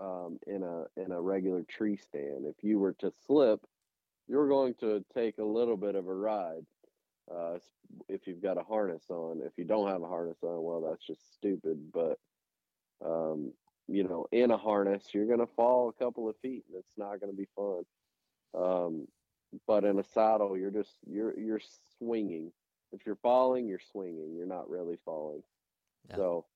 [0.00, 3.60] um, in a in a regular tree stand if you were to slip
[4.28, 6.64] you're going to take a little bit of a ride
[7.32, 7.58] uh,
[8.08, 9.40] if you've got a harness on.
[9.44, 11.92] If you don't have a harness on, well, that's just stupid.
[11.92, 12.18] But
[13.04, 13.52] um,
[13.88, 16.96] you know, in a harness, you're going to fall a couple of feet, and it's
[16.96, 17.82] not going to be fun.
[18.56, 19.08] Um,
[19.66, 21.60] but in a saddle, you're just you're you're
[21.98, 22.52] swinging.
[22.94, 24.34] If you're falling, you're swinging.
[24.36, 25.42] You're not really falling.
[26.10, 26.16] Yeah.
[26.16, 26.46] So,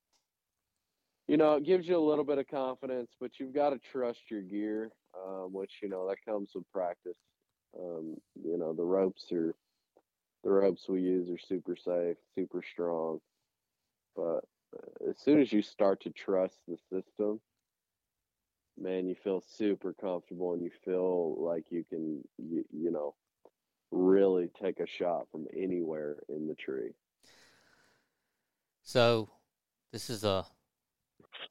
[1.26, 4.30] you know, it gives you a little bit of confidence, but you've got to trust
[4.30, 7.18] your gear, um, which you know that comes with practice.
[7.78, 9.54] Um, you know, the ropes are
[10.44, 13.20] the ropes we use are super safe, super strong.
[14.16, 14.44] But
[14.76, 17.40] uh, as soon as you start to trust the system,
[18.78, 23.14] man, you feel super comfortable and you feel like you can, you, you know,
[23.90, 26.90] really take a shot from anywhere in the tree.
[28.82, 29.28] So,
[29.92, 30.46] this is a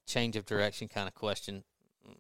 [0.06, 1.64] change of direction kind of question.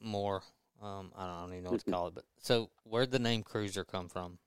[0.01, 0.43] More,
[0.81, 3.87] um, I don't even know what to call it, but so where'd the name CRUZR
[3.87, 4.37] come from?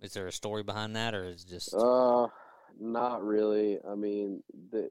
[0.00, 1.74] Is there a story behind that, or is just?
[1.74, 2.26] Uh,
[2.80, 3.78] not really.
[3.88, 4.88] I mean, the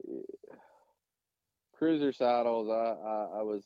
[1.78, 2.68] CRUZR saddles.
[2.70, 3.64] I, I, I was,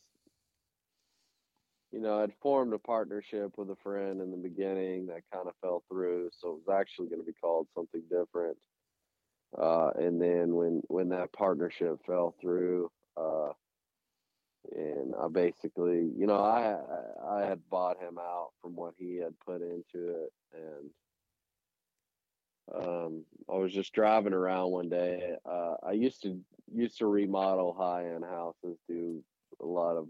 [1.96, 5.54] you know, I'd formed a partnership with a friend in the beginning that kind of
[5.62, 8.58] fell through, so it was actually going to be called something different.
[9.58, 13.48] Uh, and then when when that partnership fell through, uh,
[14.74, 16.76] and I basically, you know, I
[17.26, 20.90] I had bought him out from what he had put into it, and
[22.74, 25.36] um, I was just driving around one day.
[25.48, 26.38] Uh, I used to
[26.70, 29.24] used to remodel high end houses, do
[29.62, 30.08] a lot of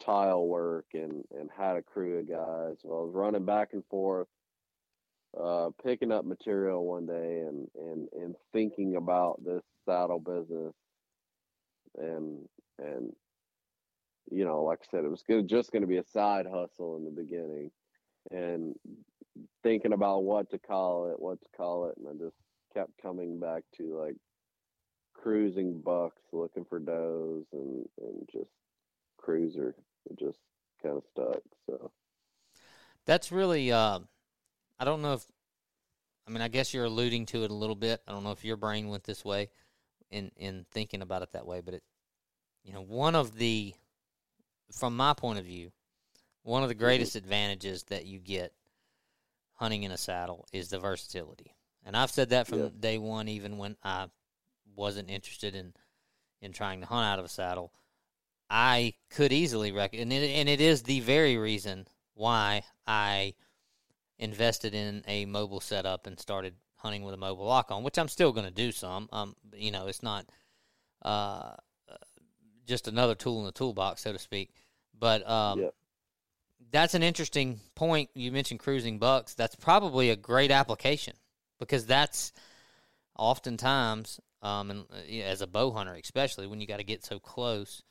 [0.00, 2.78] tile work, and and had a crew of guys.
[2.82, 4.28] Well, I was running back and forth,
[5.40, 10.74] uh, picking up material one day, and and and thinking about this saddle business,
[11.98, 13.12] and and
[14.30, 16.96] you know, like I said, it was good, just going to be a side hustle
[16.96, 17.70] in the beginning,
[18.30, 18.74] and
[19.62, 22.36] thinking about what to call it, what to call it, and I just
[22.72, 24.16] kept coming back to like
[25.14, 28.50] cruising bucks, looking for does, and and just
[29.24, 29.74] cruiser.
[30.10, 30.38] It just
[30.82, 31.42] kind of stuck.
[31.66, 31.90] So
[33.06, 33.72] that's really.
[33.72, 34.00] Uh,
[34.78, 35.26] I don't know if.
[36.26, 38.00] I mean, I guess you're alluding to it a little bit.
[38.08, 39.50] I don't know if your brain went this way,
[40.10, 41.82] in in thinking about it that way, but it,
[42.62, 43.74] you know, one of the,
[44.72, 45.70] from my point of view,
[46.42, 46.84] one of the mm-hmm.
[46.84, 48.52] greatest advantages that you get
[49.54, 51.54] hunting in a saddle is the versatility.
[51.84, 52.68] And I've said that from yeah.
[52.80, 54.06] day one, even when I
[54.74, 55.74] wasn't interested in
[56.40, 57.72] in trying to hunt out of a saddle,
[58.50, 63.34] I could easily rec and it, and it is the very reason why I
[64.18, 68.08] invested in a mobile setup and started hunting with a mobile lock on, which I'm
[68.08, 69.08] still going to do some.
[69.12, 70.26] Um, you know, it's not
[71.02, 71.54] uh,
[72.66, 74.52] just another tool in the toolbox, so to speak.
[74.98, 75.74] But um, Yep.
[76.70, 78.10] that's an interesting point.
[78.14, 79.34] You mentioned cruising bucks.
[79.34, 81.14] That's probably a great application
[81.58, 82.32] because that's
[83.16, 87.18] oftentimes, um, and uh, as a bow hunter, especially when you got to get so
[87.18, 87.82] close,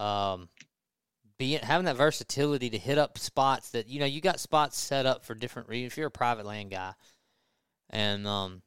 [0.00, 0.48] um,
[1.38, 5.06] being having that versatility to hit up spots that you know you got spots set
[5.06, 5.92] up for different reasons.
[5.92, 6.92] If you're a private land guy,
[7.90, 8.62] and um,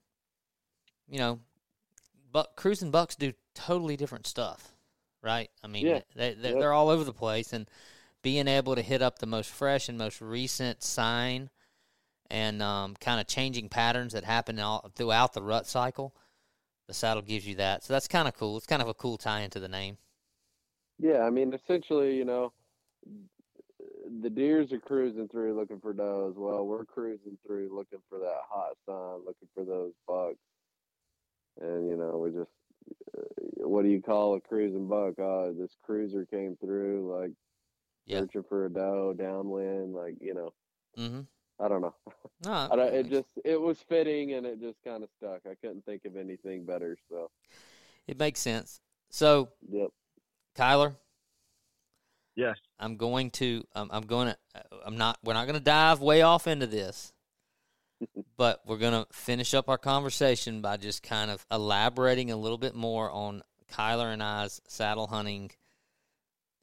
[1.10, 1.40] you know,
[2.32, 4.74] but cruising bucks do totally different stuff,
[5.22, 5.50] right?
[5.64, 6.02] I mean, Yeah.
[6.16, 7.68] they, they they're all over the place, and
[8.22, 11.50] being able to hit up the most fresh and most recent sign,
[12.30, 16.16] and um, kind of changing patterns that happen all, throughout the rut cycle,
[16.88, 17.84] the saddle gives you that.
[17.84, 18.58] So that's kind of cool.
[18.58, 19.98] It's kind of a cool tie into the name.
[21.00, 22.54] Yeah, I mean, essentially, you know,
[24.22, 26.36] the deers are cruising through looking for does.
[26.38, 30.38] Well, we're cruising through looking for that hot sign, looking for those bucks.
[31.62, 32.50] And you know, we just,
[33.18, 35.16] uh, what do you call a cruising buck?
[35.20, 37.32] Oh, this cruiser came through, like
[38.06, 38.22] Yeah.
[38.22, 40.54] searching for a doe downwind, like you know,
[40.98, 41.22] Mm-hmm.
[41.60, 41.96] I don't know.
[42.46, 45.42] No, I don't, it just, it was fitting, and it just kind of stuck.
[45.50, 46.98] I couldn't think of anything better.
[47.10, 47.32] So,
[48.08, 48.82] it makes sense.
[49.10, 49.90] So, yep.
[50.56, 50.96] Kyler,
[52.36, 52.58] Yes.
[52.80, 53.64] I'm going to.
[53.76, 54.38] Um, I'm going to.
[54.86, 55.20] I'm not.
[55.24, 57.14] We're not going to dive way off into this,
[58.38, 62.58] but we're going to finish up our conversation by just kind of elaborating a little
[62.58, 65.52] bit more on Kyler and I's saddle hunting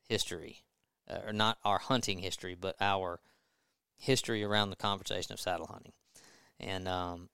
[0.08, 0.62] history,
[1.08, 3.20] uh, or not our hunting history, but our
[3.96, 5.92] history around the conversation of saddle hunting,
[6.58, 7.28] and um,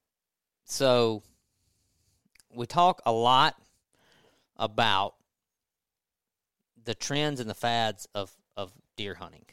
[0.65, 1.23] so
[2.55, 3.57] we talk a lot
[4.59, 5.15] about
[6.87, 9.45] the trends and the fads of, of deer hunting.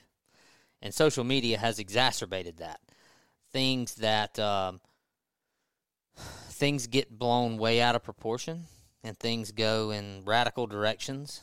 [0.82, 2.80] And social media has exacerbated that.
[3.52, 4.80] Things that um,
[6.16, 8.64] things get blown way out of proportion
[9.04, 11.42] and things go in radical directions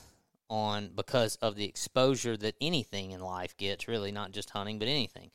[0.49, 4.88] on because of the exposure that anything in life gets, really not just hunting, but
[4.88, 5.30] anything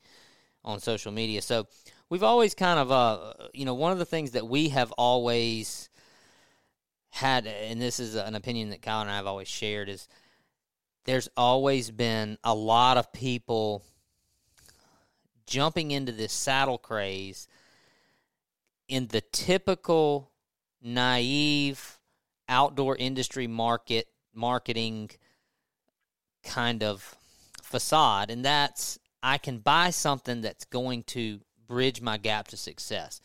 [0.64, 1.42] on social media.
[1.42, 1.68] So
[2.10, 5.90] we've always kind of uh you know, one of the things that we have always
[7.12, 10.08] had and this is an opinion that Kyle and I have always shared is
[11.06, 13.84] there's always been a lot of people
[15.48, 17.48] jumping into this saddle craze
[18.88, 20.32] in the typical
[20.82, 22.00] naive
[22.50, 25.10] outdoor industry market marketing
[26.44, 27.16] kind of
[27.64, 33.22] facade and that's I can buy something that's going to bridge my gap to success.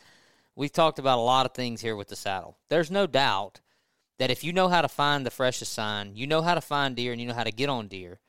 [0.55, 2.57] We've talked about a lot of things here with the saddle.
[2.69, 3.59] There's no doubt
[4.21, 6.95] that if you know how to find the freshest sign, you know how to find
[6.95, 8.19] deer, and you know how to get on deer,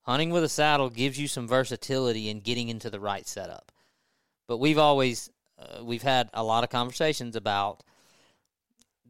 [0.00, 3.70] hunting with a saddle gives you some versatility in getting into the right setup.
[4.48, 7.82] But we've always uh, we've had a lot of conversations about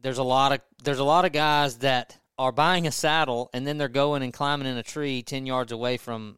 [0.01, 3.65] there's a lot of there's a lot of guys that are buying a saddle and
[3.65, 6.37] then they're going and climbing in a tree 10 yards away from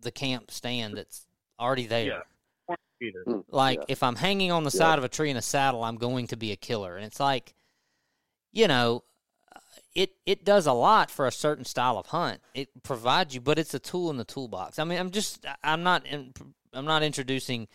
[0.00, 1.26] the camp stand that's
[1.60, 2.06] already there.
[2.06, 2.20] Yeah.
[2.66, 2.78] Corn.
[3.26, 3.84] Mm, Like yeah.
[3.88, 4.78] if I'm hanging on the Yeah.
[4.78, 6.96] side of a tree in a saddle, I'm going to be a killer.
[6.96, 7.52] And it's like,
[8.52, 9.02] you know,
[9.94, 12.40] it it does a lot for a certain style of hunt.
[12.54, 14.78] It provides you, but it's a tool in the toolbox.
[14.78, 16.06] I mean, I'm just I'm not
[16.72, 17.68] I'm not introducing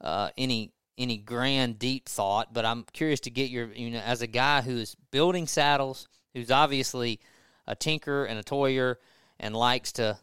[0.00, 4.22] uh, any any grand deep thought, but I'm curious to get your you know as
[4.22, 7.20] a guy who's building saddles, who's obviously
[7.66, 8.96] a tinker and a toyer
[9.38, 10.18] and likes to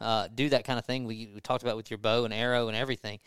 [0.00, 1.04] uh, do that kind of thing.
[1.04, 3.18] We, we talked about with your bow and arrow and everything.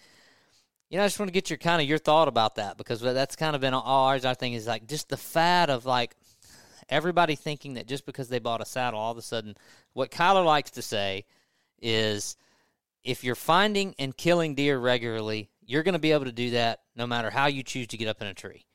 [0.89, 3.01] You know, I just want to get your kind of your thought about that because
[3.01, 4.25] that's kind of been all ours.
[4.25, 6.15] I think is like just the fad of like
[6.89, 9.55] everybody thinking that just because they bought a saddle, all of a sudden,
[9.93, 11.25] what Kyler likes to say
[11.81, 12.35] is
[13.03, 16.81] if you're finding and killing deer regularly, you're going to be able to do that
[16.95, 18.65] no matter how you choose to get up in a tree.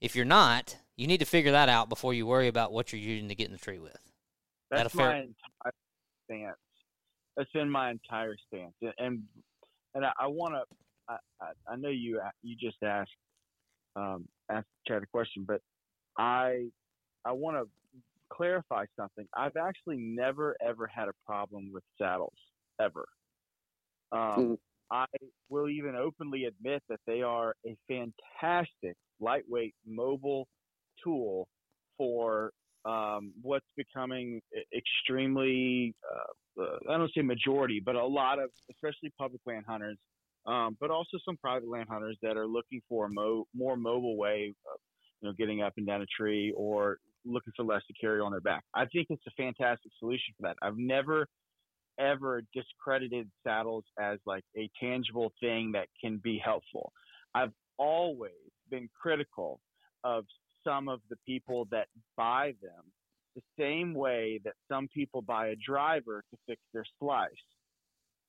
[0.00, 3.00] If you're not, you need to figure that out before you worry about what you're
[3.00, 3.98] using to get in the tree with.
[4.70, 5.72] That That's fair- my entire
[6.24, 6.56] stance.
[7.36, 9.22] That's been my entire stance, and and,
[9.94, 10.62] and I, I want to.
[11.08, 13.10] I, I, I know you you just asked
[13.94, 15.60] um, asked Chad a question, but
[16.18, 16.66] I
[17.24, 17.68] I want to
[18.32, 19.26] clarify something.
[19.36, 22.38] I've actually never ever had a problem with saddles
[22.80, 23.06] ever.
[24.12, 24.58] Um,
[24.90, 25.06] I
[25.48, 30.46] will even openly admit that they are a fantastic lightweight mobile
[31.02, 31.48] tool
[31.98, 32.52] for
[32.84, 34.40] um, what's becoming
[34.76, 39.98] extremely, uh, uh, I don't say majority, but a lot of, especially public land hunters,
[40.46, 44.16] um, but also some private land hunters that are looking for a mo- more mobile
[44.16, 44.80] way of,
[45.20, 48.30] you know, getting up and down a tree or looking for less to carry on
[48.30, 48.62] their back.
[48.74, 50.56] I think it's a fantastic solution for that.
[50.62, 51.26] I've never
[51.98, 56.92] ever discredited saddles as like a tangible thing that can be helpful.
[57.34, 58.32] I've always
[58.70, 59.60] been critical
[60.04, 60.24] of
[60.62, 61.86] some of the people that
[62.16, 62.84] buy them
[63.34, 67.30] the same way that some people buy a driver to fix their slice.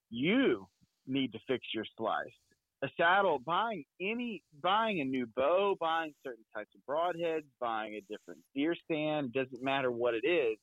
[0.09, 0.68] You
[1.08, 2.28] need to fix your slice.
[2.84, 8.01] A saddle, buying any, buying a new bow, buying certain types of broadheads, buying a
[8.01, 10.58] different deer stand, doesn't matter what it is.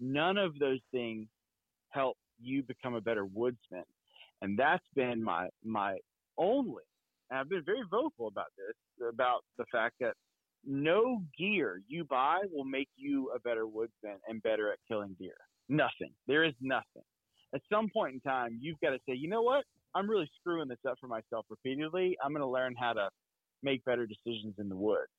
[0.00, 1.26] None of those things
[1.90, 3.84] help you become a better woodsman.
[4.40, 5.98] And that's been my, my
[6.38, 6.82] only,
[7.28, 10.14] and I've been very vocal about this, about the fact that
[10.64, 15.36] no gear you buy will make you a better woodsman and better at killing deer.
[15.68, 16.12] Nothing.
[16.26, 17.02] There is nothing.
[17.54, 19.64] At some point in time, you've got to say, you know what?
[19.94, 22.16] I'm really screwing this up for myself repeatedly.
[22.22, 23.08] I'm going to learn how to
[23.62, 25.10] make better decisions in the woods.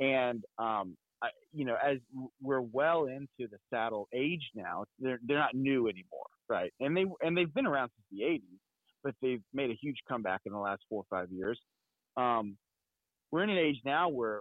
[0.00, 1.98] And, um, I, you know, as
[2.42, 6.72] we're well into the saddle age now, they're they're not new anymore, right?
[6.80, 8.58] And they and they've been around since the '80s,
[9.02, 11.58] but they've made a huge comeback in the last four or five years.
[12.16, 12.56] Um,
[13.30, 14.40] we're in an age now where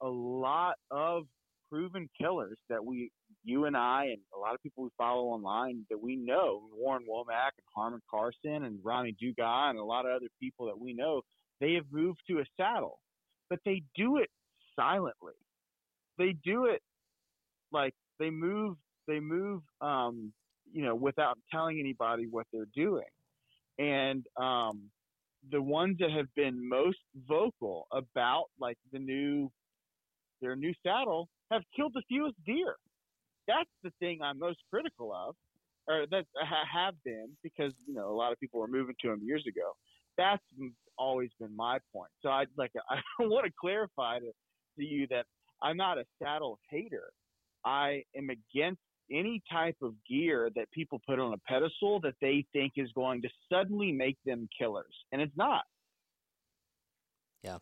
[0.00, 1.24] a lot of
[1.70, 3.10] proven killers that we,
[3.44, 7.04] you and I, and a lot of people we follow online that we know, Warren
[7.08, 10.92] Womack and Harmon Carson and Ronnie Dugas and a lot of other people that we
[10.94, 11.22] know,
[11.60, 13.00] they have moved to a saddle,
[13.50, 14.30] but they do it
[14.76, 15.34] silently.
[16.18, 16.82] They do it
[17.72, 18.76] like they move,
[19.08, 20.32] they move, um,
[20.72, 23.04] you know, without telling anybody what they're doing.
[23.78, 24.90] And, um,
[25.50, 29.50] the ones that have been most vocal about like the new
[30.40, 32.76] their new saddle have killed the fewest deer.
[33.46, 35.34] That's the thing I'm most critical of,
[35.88, 39.08] or that I have been because you know a lot of people were moving to
[39.08, 39.72] them years ago.
[40.16, 40.42] That's
[40.98, 42.10] always been my point.
[42.22, 44.26] So I like I want to clarify to,
[44.78, 45.26] to you that
[45.62, 47.10] I'm not a saddle hater.
[47.64, 48.80] I am against
[49.10, 53.22] any type of gear that people put on a pedestal that they think is going
[53.22, 55.62] to suddenly make them killers, and it's not.
[57.42, 57.58] Yeah.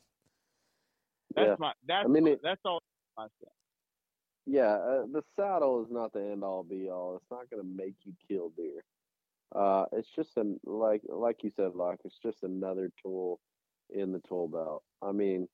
[1.34, 1.56] That's Yeah.
[1.58, 2.82] my that's I mean, my- it- that's all
[3.18, 3.48] I say.
[4.46, 7.16] Yeah, uh, the saddle is not the end all be all.
[7.16, 8.82] It's not going to make you kill deer.
[9.54, 12.00] Uh, it's just an like like you said, Locke.
[12.04, 13.40] It's just another tool
[13.90, 14.82] in the tool belt.
[15.02, 15.48] I mean,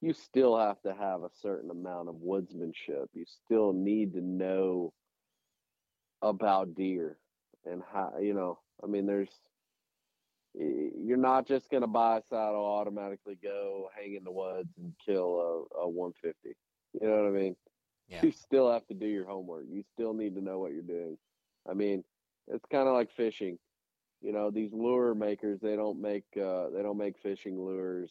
[0.00, 3.06] you still have to have a certain amount of woodsmanship.
[3.14, 4.92] You still need to know
[6.22, 7.18] about deer
[7.64, 8.60] and how you know.
[8.82, 9.30] I mean, there's
[10.54, 14.92] you're not just going to buy a saddle, automatically go hang in the woods and
[15.04, 16.56] kill a, a 150.
[16.94, 17.56] You know what I mean?
[18.08, 18.20] Yeah.
[18.22, 19.64] You still have to do your homework.
[19.68, 21.18] You still need to know what you're doing.
[21.68, 22.04] I mean,
[22.46, 23.58] it's kind of like fishing.
[24.22, 28.10] You know, these lure makers, they don't make uh, they don't make fishing lures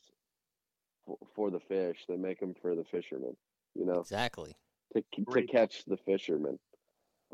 [1.05, 2.05] for, for the fish.
[2.07, 3.35] They make them for the fishermen.
[3.75, 4.53] You know, Exactly.
[4.93, 6.59] to to catch the fishermen.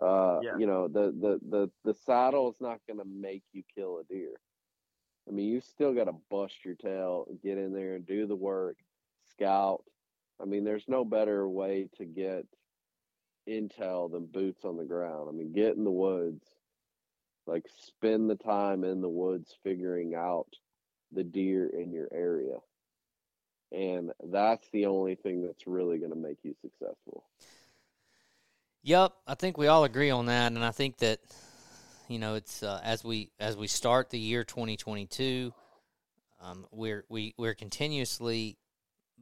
[0.02, 0.58] Uh, Yeah.
[0.58, 4.04] you know, the the the the saddle is not going to make you kill a
[4.06, 4.34] deer.
[5.28, 8.36] I mean, you still got to bust your tail, get in there and do the
[8.36, 8.78] work,
[9.30, 9.84] scout.
[10.44, 12.46] I mean, there's no better way to get
[13.50, 15.30] intel than boots on the ground.
[15.30, 16.44] I mean, get in the woods,
[17.48, 20.48] like spend the time in the woods figuring out
[21.14, 22.58] the deer in your area.
[23.72, 27.24] And that's the only thing that's really going to make you successful.
[28.84, 31.20] Yep, I think we all agree on that, and I think that
[32.10, 35.54] you know it's uh, as we as we start the year 2022,
[36.42, 38.58] um, we're we we're continuously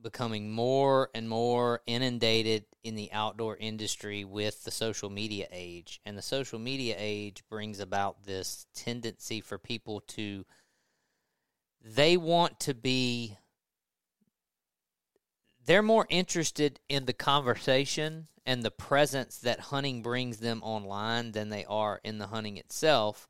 [0.02, 6.18] becoming more and more inundated in the outdoor industry with the social media age, and
[6.18, 10.46] the social media age brings about this tendency for people to
[11.84, 13.38] they want to be
[15.66, 21.50] they're more interested in the conversation and the presence that hunting brings them online than
[21.50, 23.28] they are in the hunting itself.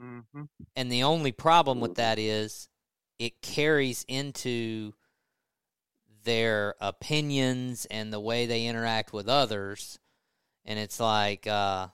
[0.00, 0.44] Mm-hmm.
[0.76, 2.68] And the only problem with that is
[3.18, 4.92] it carries into
[6.28, 9.98] their opinions and the way they interact with others.
[10.66, 11.88] And it's like uh,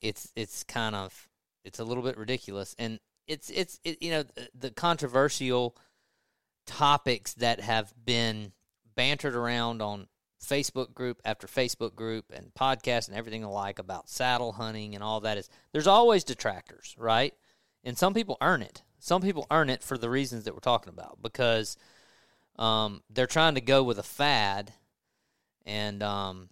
[0.00, 1.28] it's it's kind of
[1.64, 2.76] it's a little bit ridiculous.
[2.78, 5.76] And it's it's it, you know the, the controversial
[6.66, 8.52] topics that have been
[8.94, 10.06] bantered around on
[10.40, 15.18] Facebook group after Facebook group and podcast and everything alike about saddle hunting and all
[15.22, 17.34] that is there's always detractors, right?
[17.82, 18.82] And some people earn it.
[19.00, 21.76] Some people earn it for the reasons that we're talking about because
[22.56, 24.72] um, they're trying to go with a fad
[25.66, 26.48] and um,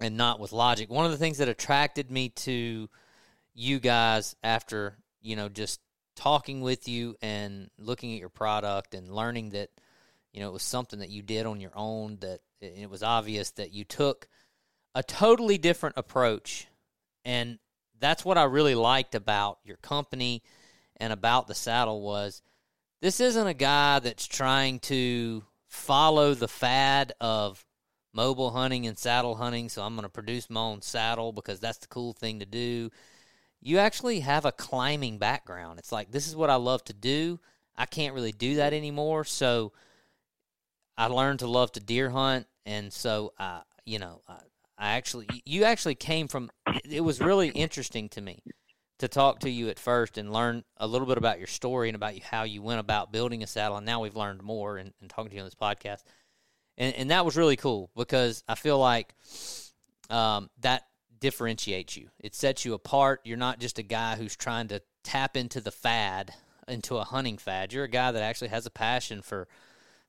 [0.00, 0.90] and not with logic.
[0.90, 2.88] One of the things that attracted me to
[3.54, 5.80] you guys after you know just
[6.16, 9.70] talking with you and looking at your product and learning that
[10.32, 13.50] you know it was something that you did on your own that it, was obvious
[13.52, 14.28] that you took
[14.94, 16.68] a totally different approach,
[17.24, 17.58] and
[17.98, 20.42] that's what I really liked about your company
[20.96, 22.42] and about the saddle was
[23.02, 27.66] this isn't a guy that's trying to follow the fad of
[28.14, 31.78] mobile hunting and saddle hunting, so I'm going to produce my own saddle because that's
[31.78, 32.90] the cool thing to do.
[33.60, 35.80] You actually have a climbing background.
[35.80, 37.40] It's like this is what I love to do.
[37.76, 39.72] I can't really do that anymore, so
[40.96, 44.36] I learned to love to deer hunt, and so I, you know, I,
[44.78, 46.50] I actually, you actually came from.
[46.88, 48.42] It was really interesting to me
[49.02, 51.96] to talk to you at first and learn a little bit about your story and
[51.96, 53.76] about you, how you went about building a saddle.
[53.76, 56.04] And now we've learned more and, talking to you on this podcast.
[56.78, 59.12] And, and that was really cool because I feel like
[60.08, 60.84] um, that
[61.18, 62.10] differentiates you.
[62.20, 63.22] It sets you apart.
[63.24, 66.32] You're not just a guy who's trying to tap into the fad,
[66.68, 67.72] into a hunting fad.
[67.72, 69.48] You're a guy that actually has a passion for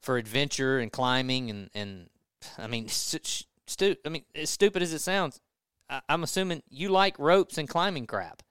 [0.01, 2.09] for adventure and climbing and and
[2.59, 5.39] I mean, stu- I mean, as stupid as it sounds,
[5.89, 8.43] I- am assuming you like ropes and climbing crap.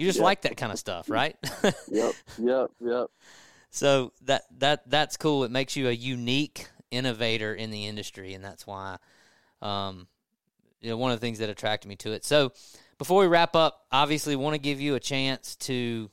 [0.00, 0.24] You just yep.
[0.24, 1.36] like that kind of stuff, right?
[1.90, 3.10] yep, yep, yep.
[3.68, 5.44] So that that that's cool.
[5.44, 8.96] It makes you a unique innovator in the industry, and that's why,
[9.60, 10.06] um,
[10.80, 12.24] you know, one of the things that attracted me to it.
[12.24, 12.52] So
[12.96, 16.10] before we wrap up, obviously, want to give you a chance to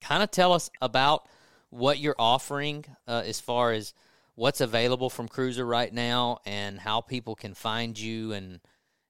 [0.00, 1.28] kind of tell us about
[1.68, 3.92] what you're offering uh, as far as
[4.34, 8.60] what's available from CRUZR right now, and how people can find you and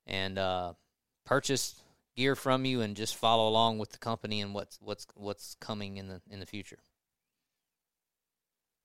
[0.05, 0.73] and uh,
[1.25, 1.81] purchase
[2.19, 5.99] gear from you and just follow along with the company and what's what's what's coming
[5.99, 6.81] in the in the future.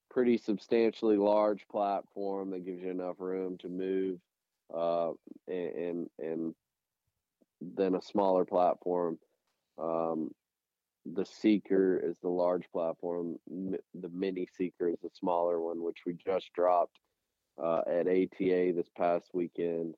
[0.10, 4.20] pretty substantially large platform that gives you enough room to move,
[4.76, 5.12] uh,
[5.48, 6.56] and, and
[7.62, 9.18] then a smaller platform.
[9.78, 10.32] Um,
[11.06, 13.38] the Seeker is the large platform.
[13.48, 16.98] The Mini Seeker is the smaller one, which we just dropped
[17.62, 19.96] uh, at ATA this past weekend.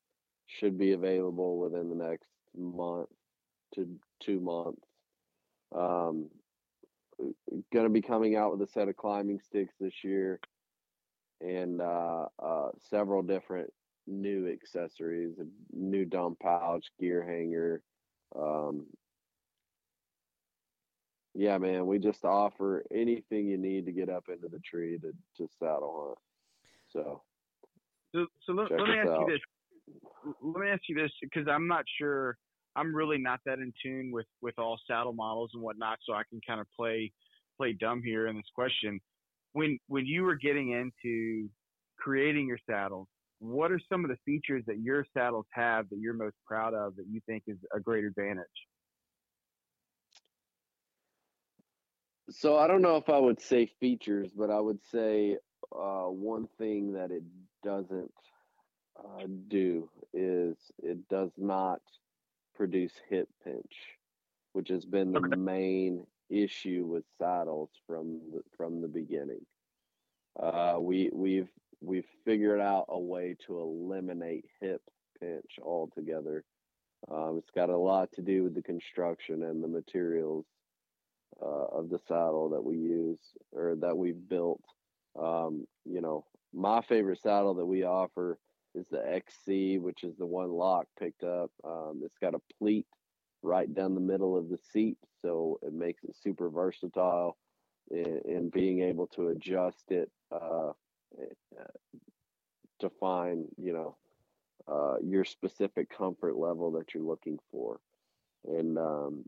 [0.47, 2.27] Should be available within the next
[2.57, 3.09] month
[3.75, 3.87] to
[4.21, 4.81] two months.
[5.75, 6.29] Um,
[7.71, 10.39] going to be coming out with a set of climbing sticks this year
[11.41, 13.71] and uh, uh, several different
[14.07, 17.81] new accessories a new dump pouch gear hanger
[18.35, 18.85] um,
[21.33, 25.13] yeah man we just offer anything you need to get up into the tree to,
[25.37, 26.17] to saddle hunt
[26.89, 27.21] so
[28.13, 29.19] so, so let, let me ask out.
[29.21, 29.39] you this
[30.41, 32.37] let me ask you this because I'm not sure.
[32.75, 36.23] I'm really not that in tune with with all saddle models and whatnot, so I
[36.29, 37.11] can kind of play
[37.57, 38.99] play dumb here in this question.
[39.53, 41.49] When when you were getting into
[41.97, 43.07] creating your saddles,
[43.39, 46.95] what are some of the features that your saddles have that you're most proud of
[46.95, 48.45] that you think is a great advantage?
[52.29, 55.37] So I don't know if I would say features, but I would say
[55.75, 57.23] uh, one thing that it
[57.63, 58.11] doesn't
[58.97, 61.81] uh, do is it does not
[62.55, 63.73] produce hip pinch,
[64.53, 65.35] which has been the okay.
[65.35, 69.45] main issue with saddles from the, from the beginning.
[70.39, 71.49] Uh, we we've
[71.81, 74.81] we've figured out a way to eliminate hip
[75.19, 76.43] pinch altogether.
[77.11, 80.45] Um, it's got a lot to do with the construction and the materials
[81.41, 83.19] uh, of the saddle that we use
[83.51, 84.61] or that we've built.
[85.19, 88.39] Um, you know, my favorite saddle that we offer
[88.75, 91.51] is the XC, which is the one Locke picked up.
[91.63, 92.87] Um, it's got a pleat
[93.41, 97.37] right down the middle of the seat, so it makes it super versatile
[97.91, 100.71] in, in being able to adjust it uh,
[102.79, 103.95] to find, you know,
[104.67, 107.79] uh, your specific comfort level that you're looking for.
[108.45, 109.25] And um,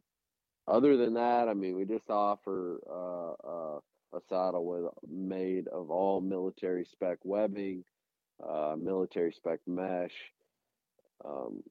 [0.67, 3.79] other than that, I mean, we just offer uh, uh
[4.13, 7.83] a saddle with made of all military spec webbing
[8.43, 10.13] uh, military spec mesh,
[11.23, 11.63] um,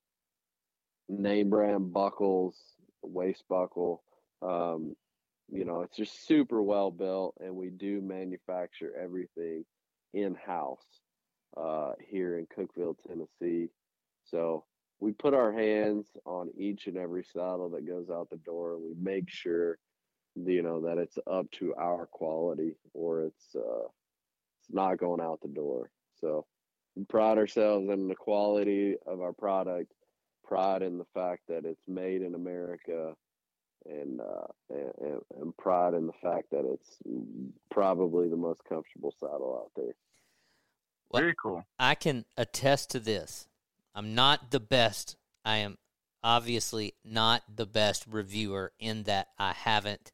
[1.08, 2.56] name brand buckles,
[3.02, 4.02] waist buckle.
[4.42, 4.96] Um,
[5.50, 9.64] you know, it's just super well built, and we do manufacture everything
[10.14, 10.84] in house
[11.56, 13.68] uh, here in Cookeville, Tennessee.
[14.24, 14.64] So
[15.00, 18.78] we put our hands on each and every saddle that goes out the door.
[18.78, 19.78] We make sure,
[20.34, 23.86] you know, that it's up to our quality, or it's uh,
[24.60, 25.90] it's not going out the door.
[26.20, 26.46] So
[26.96, 29.92] we pride ourselves in the quality of our product,
[30.44, 33.14] pride in the fact that it's made in America,
[33.86, 36.96] and uh, and, and pride in the fact that it's
[37.70, 39.94] probably the most comfortable saddle out there.
[41.10, 41.64] Well, Very cool.
[41.78, 43.46] I can attest to this.
[43.94, 45.16] I'm not the best.
[45.44, 45.78] I am
[46.22, 50.10] obviously not the best reviewer in that I haven't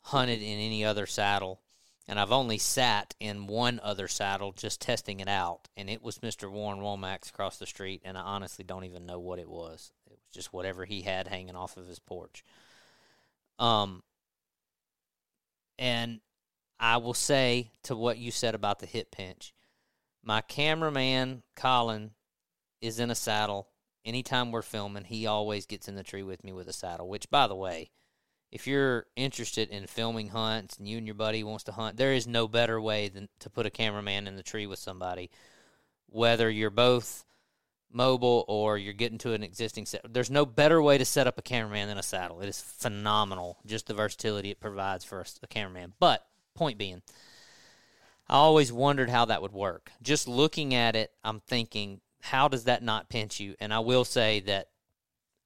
[0.00, 1.60] hunted in any other saddle.
[2.08, 5.68] And I've only sat in one other saddle just testing it out.
[5.76, 6.50] And it was Mr.
[6.50, 8.02] Warren Womack's across the street.
[8.04, 9.92] And I honestly don't even know what it was.
[10.06, 12.42] It was just whatever he had hanging off of his porch.
[13.58, 14.02] Um,
[15.78, 16.20] and
[16.80, 19.54] I will say to what you said about the hip pinch,
[20.22, 22.12] my cameraman Colin
[22.80, 23.68] is in a saddle.
[24.04, 27.08] Anytime we're filming, he always gets in the tree with me with a saddle.
[27.08, 27.90] Which, by the way,
[28.52, 32.12] if you're interested in filming hunts and you and your buddy wants to hunt, there
[32.12, 35.30] is no better way than to put a cameraman in the tree with somebody.
[36.08, 37.24] Whether you're both
[37.92, 41.38] mobile or you're getting to an existing set, there's no better way to set up
[41.38, 42.40] a cameraman than a saddle.
[42.40, 45.92] It is phenomenal, just the versatility it provides for a, cameraman.
[46.00, 47.02] But point being,
[48.28, 49.92] I always wondered how that would work.
[50.02, 53.54] Just looking at it, I'm thinking, how does that not pinch you?
[53.60, 54.70] And I will say that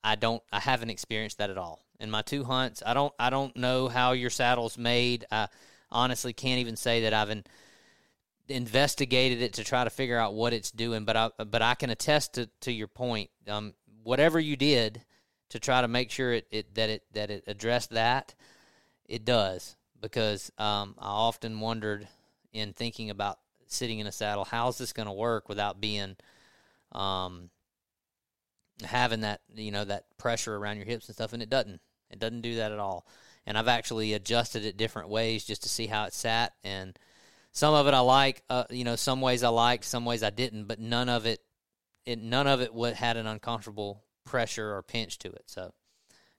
[0.03, 2.83] I don't, I haven't experienced that at all in my two hunts.
[2.85, 5.25] I don't, I don't know how your saddle's made.
[5.31, 5.49] I
[5.91, 7.45] honestly can't even say that I've in,
[8.49, 11.05] investigated it to try to figure out what it's doing.
[11.05, 13.31] But I, but I can attest to, to your point.
[13.49, 15.03] Um, whatever you did
[15.51, 18.35] to try to make sure it, it that it that it addressed that,
[19.07, 22.07] it does because um, I often wondered
[22.53, 26.17] in thinking about sitting in a saddle, how's this going to work without being,
[26.93, 27.49] um,
[28.83, 31.81] having that you know that pressure around your hips and stuff, and it doesn't.
[32.11, 33.07] It doesn't do that at all.
[33.47, 36.99] And I've actually adjusted it different ways just to see how it sat, and
[37.53, 38.43] some of it I like.
[38.49, 41.41] Uh, you know, some ways I liked, some ways I didn't, but none of it,
[42.07, 45.45] it none of it would had an uncomfortable pressure or pinch to it.
[45.47, 45.73] So,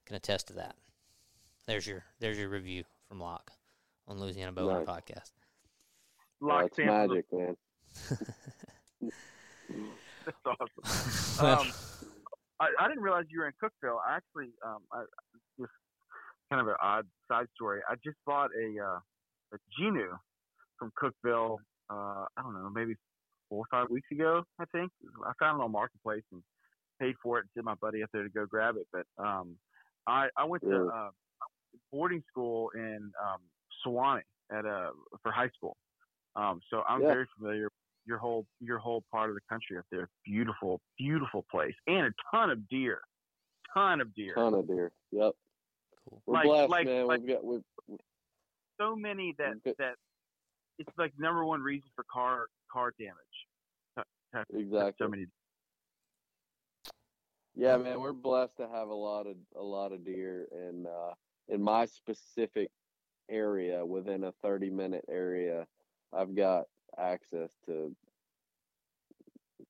[0.06, 0.76] can attest to that.
[1.68, 3.52] There's your there's your review from Locke
[4.08, 5.02] on Louisiana Bowhunter Nice.
[5.02, 5.32] Podcast.
[6.42, 7.58] Locke That's magic, man.
[10.26, 10.70] That's awesome.
[11.46, 11.72] Um,
[12.60, 13.98] I, I didn't realize you were in Cookeville.
[14.06, 15.04] I actually, um, I,
[15.60, 15.72] just
[16.50, 17.82] kind of an odd side story.
[17.90, 19.00] I just bought a uh,
[19.54, 20.16] a Genu
[20.80, 21.58] from Cookeville.
[21.90, 22.96] Uh, I don't know, maybe
[23.50, 24.44] four or five weeks ago.
[24.60, 24.92] I think
[25.26, 26.42] I found it on Marketplace and
[27.00, 28.88] paid for it and sent my buddy up there to go grab it.
[28.92, 29.58] But um,
[30.08, 31.10] I I went to uh,
[31.92, 33.42] boarding school in um,
[33.86, 34.22] Sewanee
[34.52, 34.92] at a
[35.22, 35.76] for high school.
[36.36, 37.14] Um, so I'm Yeah.
[37.14, 37.70] very familiar
[38.06, 40.10] your whole your whole part of the country up there.
[40.26, 43.00] Beautiful, beautiful place, and a ton of deer,
[43.74, 44.34] ton of deer.
[44.36, 44.92] Ton of deer.
[45.12, 45.34] Yep.
[46.10, 46.22] Cool.
[46.26, 47.08] We're Like- blessed, like- man.
[47.08, 47.64] like- We've got we've
[48.80, 49.96] So many that We've got- that
[50.80, 53.48] it's like number one reason for car car damage.
[53.98, 55.06] To- to have exactly.
[55.06, 55.26] So many.
[57.56, 61.14] Yeah, man, we're blessed to have a lot of a lot of deer, and uh,
[61.48, 62.70] in my specific
[63.30, 65.66] area, within a thirty minute area,
[66.12, 66.66] I've got
[66.98, 67.96] access to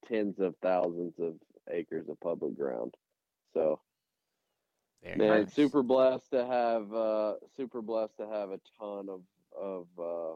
[0.08, 1.36] tens of thousands of
[1.72, 2.96] acres of public ground.
[3.54, 3.80] So,
[5.04, 5.54] Very man, nice.
[5.54, 9.22] super blessed to have uh, super blessed to have a ton of
[9.58, 10.36] of uh,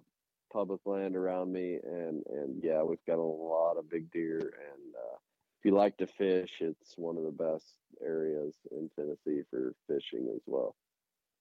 [0.52, 4.96] public land around me, and and yeah, we've got a lot of big deer, and
[4.96, 5.18] uh,
[5.60, 10.30] if you like to fish, it's one of the best areas in Tennessee for fishing
[10.34, 10.76] as well.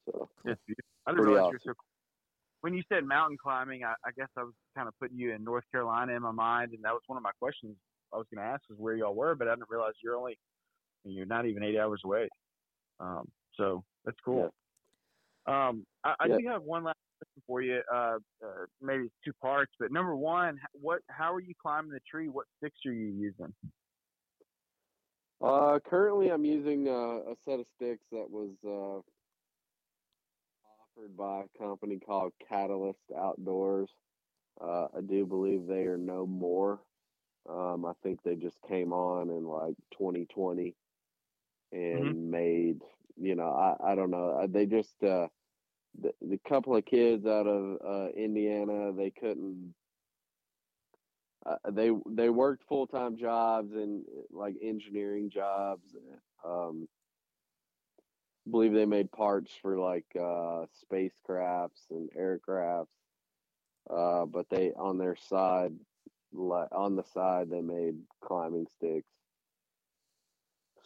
[0.07, 0.85] So It's beautiful.
[1.07, 1.88] I didn't Pretty realize you were so.
[2.61, 5.45] When you said mountain climbing, I, I guess I was kind of putting you in
[5.45, 7.77] North Carolina in my mind, and that was one of my questions
[8.13, 10.39] I was going to ask was where y'all were, but I didn't realize you're only
[11.05, 12.29] you're not even eight hours away.
[13.01, 14.51] Um, so that's cool.
[15.47, 16.39] Um, I, I Yeah.
[16.39, 17.81] do have one last question for you.
[17.93, 21.01] Uh, uh, maybe it's two parts, but number one, what?
[21.09, 22.29] How are you climbing the tree?
[22.29, 23.55] What sticks are you using?
[25.41, 29.01] Uh, currently, I'm using uh, a set of sticks that was uh,
[30.99, 33.91] offered by a company called Catalyst Outdoors.
[34.61, 36.81] Uh, I do believe they are no more.
[37.49, 40.75] Um, I think they just came on in like 2020
[41.73, 42.83] and made,
[43.17, 44.41] you know, I, I don't know.
[44.43, 45.29] Uh, They just, uh,
[46.01, 49.75] the, the couple of kids out of uh, Indiana, they couldn't
[51.47, 55.95] uh, they they worked full time jobs and like engineering jobs.
[56.45, 56.89] Um,
[58.51, 62.87] believe they made parts for like uh, spacecrafts and aircrafts.
[63.89, 65.73] Uh, but they on their side,
[66.33, 69.09] like on the side, they made climbing sticks.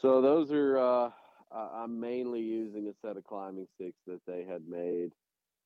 [0.01, 1.11] So those are uh,
[1.53, 5.13] I'm mainly using a set of climbing sticks that they had made.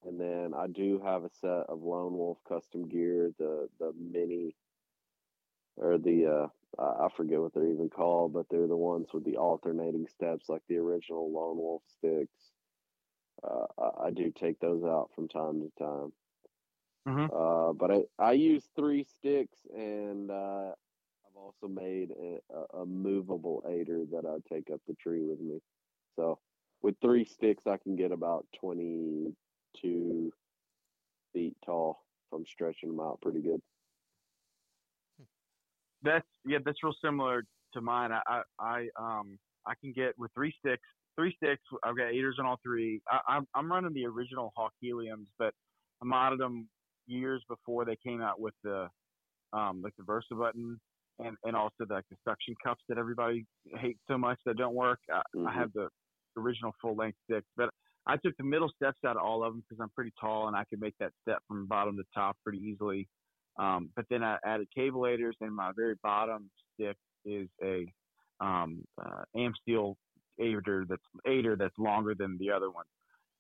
[0.05, 4.55] And then I do have a set of Lone Wolf custom gear, the the mini
[5.77, 6.47] or the uh,
[6.78, 10.62] I forget what they're even called, but they're the ones with the alternating steps, like
[10.68, 12.52] the original Lone Wolf sticks.
[13.43, 16.12] Uh, I, I, do take those out from time to time.
[17.06, 17.26] Mm-hmm.
[17.34, 23.62] Uh, but I, I use three sticks, and uh, I've also made a, a, movable
[23.68, 25.60] aider that I take up the tree with me.
[26.16, 26.38] So
[26.82, 30.32] with three sticks, I can get about 22
[31.32, 33.60] feet tall I'm stretching them out pretty good.
[36.07, 38.12] That's yeah, that's real similar to mine.
[38.12, 41.62] I I, I um I can get with three sticks, three sticks.
[41.85, 43.01] I've got aiders on all three.
[43.11, 45.53] I, I'm I'm running the original Hawk Heliums, but
[46.03, 46.69] I modded them
[47.07, 48.89] years before they came out with the
[49.53, 50.78] um like the Versa button
[51.19, 53.45] and and also the, like the suction cups that everybody
[53.81, 55.01] hates so much that don't work.
[55.12, 55.47] I, mm-hmm.
[55.49, 55.89] I have the
[56.37, 57.70] original full length sticks, but
[58.07, 60.57] I took the middle steps out of all of them because I'm pretty tall and
[60.57, 63.09] I could make that step from bottom to top pretty easily.
[63.59, 67.87] Um, but then I added cable aiders, and my very bottom stick is a
[68.41, 69.95] um, uh, Amsteel
[70.39, 72.85] aider that's aider that's longer than the other one.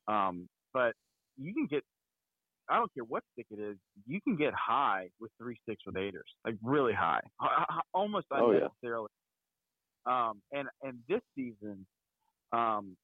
[0.08, 0.94] Um, but
[1.36, 1.82] you can get
[2.68, 3.76] I don't care what stick it is,
[4.06, 7.20] you can get high with three sticks with aiders, like really high,
[7.94, 9.08] almost oh, unnecessarily.
[10.06, 10.28] Yeah.
[10.28, 11.86] Um, and and this season,
[12.52, 12.96] um,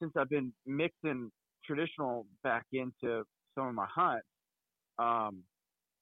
[0.00, 1.30] since I've been mixing
[1.64, 3.24] traditional back into
[3.54, 4.26] some of my hunts,
[4.98, 5.42] um,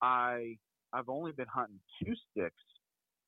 [0.05, 0.56] I
[0.93, 2.62] I've only been hunting two sticks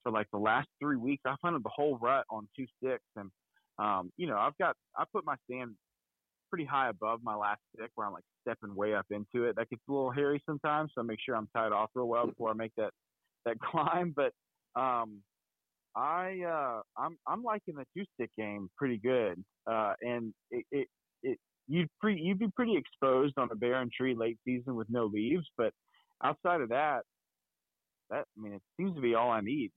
[0.02, 1.22] for like the last three weeks.
[1.26, 3.30] I've hunted the whole rut on two sticks, and
[3.78, 5.74] um, you know I've got I put my stand
[6.50, 9.56] pretty high above my last stick where I'm like stepping way up into it.
[9.56, 12.26] That gets a little hairy sometimes, so I make sure I'm tied off real well
[12.26, 12.90] before I make that
[13.46, 14.14] that climb.
[14.14, 14.32] But
[14.78, 15.22] um,
[15.96, 20.88] I uh, I'm I'm liking the two stick game pretty good, uh, and it, it
[21.22, 21.38] it
[21.68, 25.46] you'd pre you'd be pretty exposed on a barren tree late season with no leaves,
[25.56, 25.72] but
[26.22, 27.02] outside of that,
[28.10, 29.70] that I mean it seems to be all I need.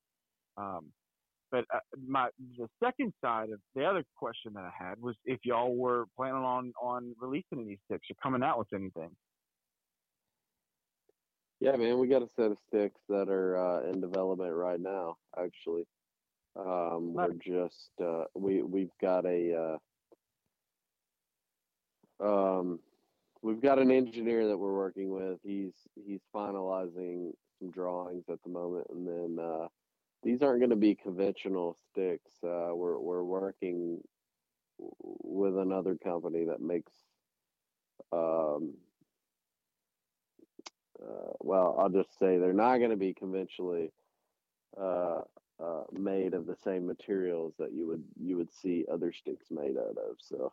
[0.57, 0.91] Um,
[1.51, 5.39] but uh, my the second side of the other question that I had was if
[5.43, 9.09] y'all were planning on on releasing any sticks or coming out with anything.
[11.59, 15.17] Yeah, man, we got a set of sticks that are uh, in development right now.
[15.37, 15.85] Actually,
[16.55, 19.77] um, we're just uh, we we've got a
[22.21, 22.25] uh,
[22.59, 22.79] um,
[23.41, 25.39] we've got an engineer that we're working with.
[25.43, 29.67] He's he's finalizing some drawings at the moment, and then uh,
[30.23, 32.31] these aren't going to be conventional sticks.
[32.43, 33.99] Uh, we're we're working
[34.77, 36.91] with another company that makes.
[38.11, 38.73] Um,
[41.01, 43.91] uh, well, I'll just say they're not going to be conventionally
[44.79, 45.21] uh,
[45.63, 49.77] uh, made of the same materials that you would you would see other sticks made
[49.77, 50.17] out of.
[50.19, 50.51] So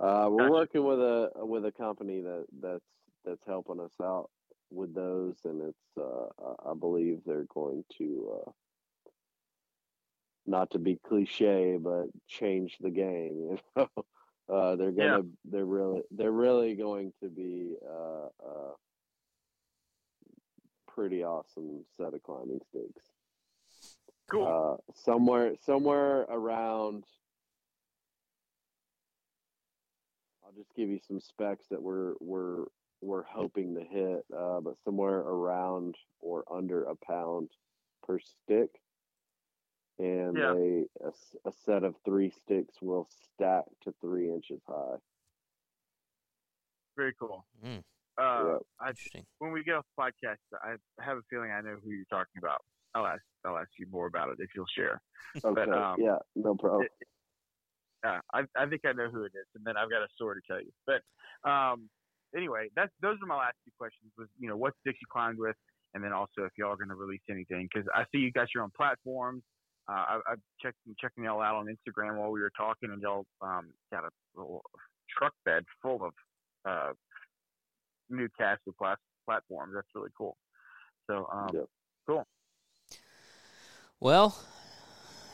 [0.00, 0.52] uh, we're gotcha.
[0.52, 2.84] working with a with a company that that's
[3.24, 4.30] that's helping us out
[4.70, 8.50] with those, and it's uh, I believe they're going to uh,
[10.46, 13.58] not to be cliche, but change the game.
[13.76, 14.04] You know,
[14.56, 15.22] uh, they're gonna yeah.
[15.44, 18.72] they're really they're really going to be uh, uh,
[20.88, 23.04] pretty awesome set of climbing sticks.
[24.28, 24.46] Cool.
[24.82, 27.04] Uh, somewhere somewhere around.
[30.50, 32.64] I'll just give you some specs that we're we're
[33.00, 37.48] we're hoping to hit, uh, but somewhere around or under a pound
[38.02, 38.70] per stick
[39.98, 40.52] and yeah.
[40.52, 44.96] a, a, a, set of three sticks will stack to three inches high.
[46.96, 47.46] Very cool.
[47.64, 47.82] Mm.
[48.18, 48.62] Uh, yep.
[48.80, 48.92] I,
[49.38, 52.38] when we get off the podcast, I have a feeling I know who you're talking
[52.38, 52.60] about.
[52.94, 55.00] I'll ask I'll ask you more about it if you'll share.
[55.44, 55.54] Okay.
[55.54, 56.82] But, um, yeah, no problem.
[56.82, 57.06] It,
[58.04, 60.40] uh, I I think I know who it is, and then I've got a story
[60.40, 60.72] to tell you.
[60.86, 61.02] But
[61.48, 61.88] um,
[62.36, 64.12] anyway, that's those are my last two questions.
[64.18, 65.56] Was you know what sticks you climbed with,
[65.94, 68.48] and then also if y'all are going to release anything because I see you got
[68.54, 69.42] your own platforms.
[69.88, 73.26] Uh, I, I've checked checking y'all out on Instagram while we were talking, and y'all
[73.42, 74.62] um, got a little
[75.18, 76.12] truck bed full of
[76.64, 76.92] uh,
[78.08, 79.72] new casted plat- platforms.
[79.74, 80.36] That's really cool.
[81.08, 81.66] So um, yep.
[82.06, 82.24] cool.
[83.98, 84.38] Well,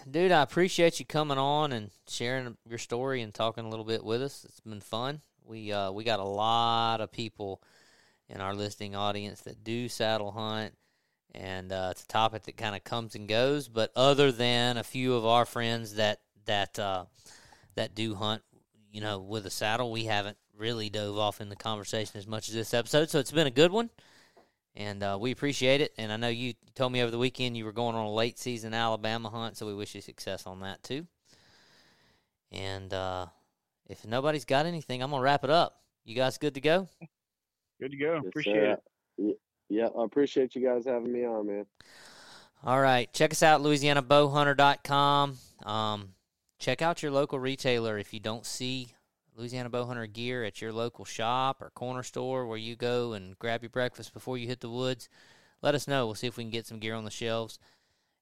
[0.09, 4.05] dude, I appreciate you coming on and sharing your story and talking a little bit
[4.05, 4.45] with us.
[4.45, 5.21] It's been fun.
[5.45, 7.63] We uh, we got a lot of people
[8.29, 10.75] in our listening audience that do saddle hunt
[11.37, 13.69] and uh, it's a topic that kind of comes and goes.
[13.69, 17.05] But other than a few of our friends that that uh,
[17.75, 18.43] that do hunt,
[18.91, 22.49] you know, with a saddle, we haven't really dove off in the conversation as much
[22.49, 23.11] as this episode.
[23.11, 23.91] So it's been a good one,
[24.77, 25.93] and uh, we appreciate it.
[25.97, 28.39] And I know you told me over the weekend you were going on a late
[28.39, 31.07] season Alabama hunt, so we wish you success on that too.
[32.53, 33.27] And uh,
[33.89, 35.81] if nobody's got anything, I'm gonna wrap it up.
[36.05, 36.89] You guys good to go?
[37.81, 38.23] Good to go.
[38.27, 38.79] Appreciate
[39.19, 39.39] it.
[39.69, 41.67] Yeah, I appreciate you guys having me on, man.
[42.65, 43.13] All right.
[43.13, 45.37] Check us out, LouisianaBowhunter.com.
[45.65, 46.09] Um,
[46.59, 48.95] check out your local retailer if you don't see
[49.37, 53.63] Louisiana Bowhunter gear at your local shop or corner store where you go and grab
[53.63, 55.09] your breakfast before you hit the woods.
[55.61, 56.07] Let us know.
[56.07, 57.59] We'll see if we can get some gear on the shelves.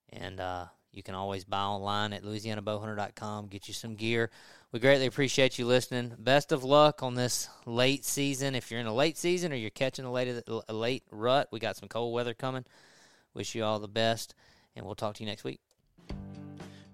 [0.09, 4.29] And uh, you can always buy online at LouisianaBowhunter.com, get you some gear.
[4.71, 6.13] We greatly appreciate you listening.
[6.17, 8.55] Best of luck on this late season.
[8.55, 11.59] If you're in a late season or you're catching a late, a late rut, we
[11.59, 12.65] got some cold weather coming.
[13.33, 14.35] Wish you all the best,
[14.75, 15.59] and we'll talk to you next week.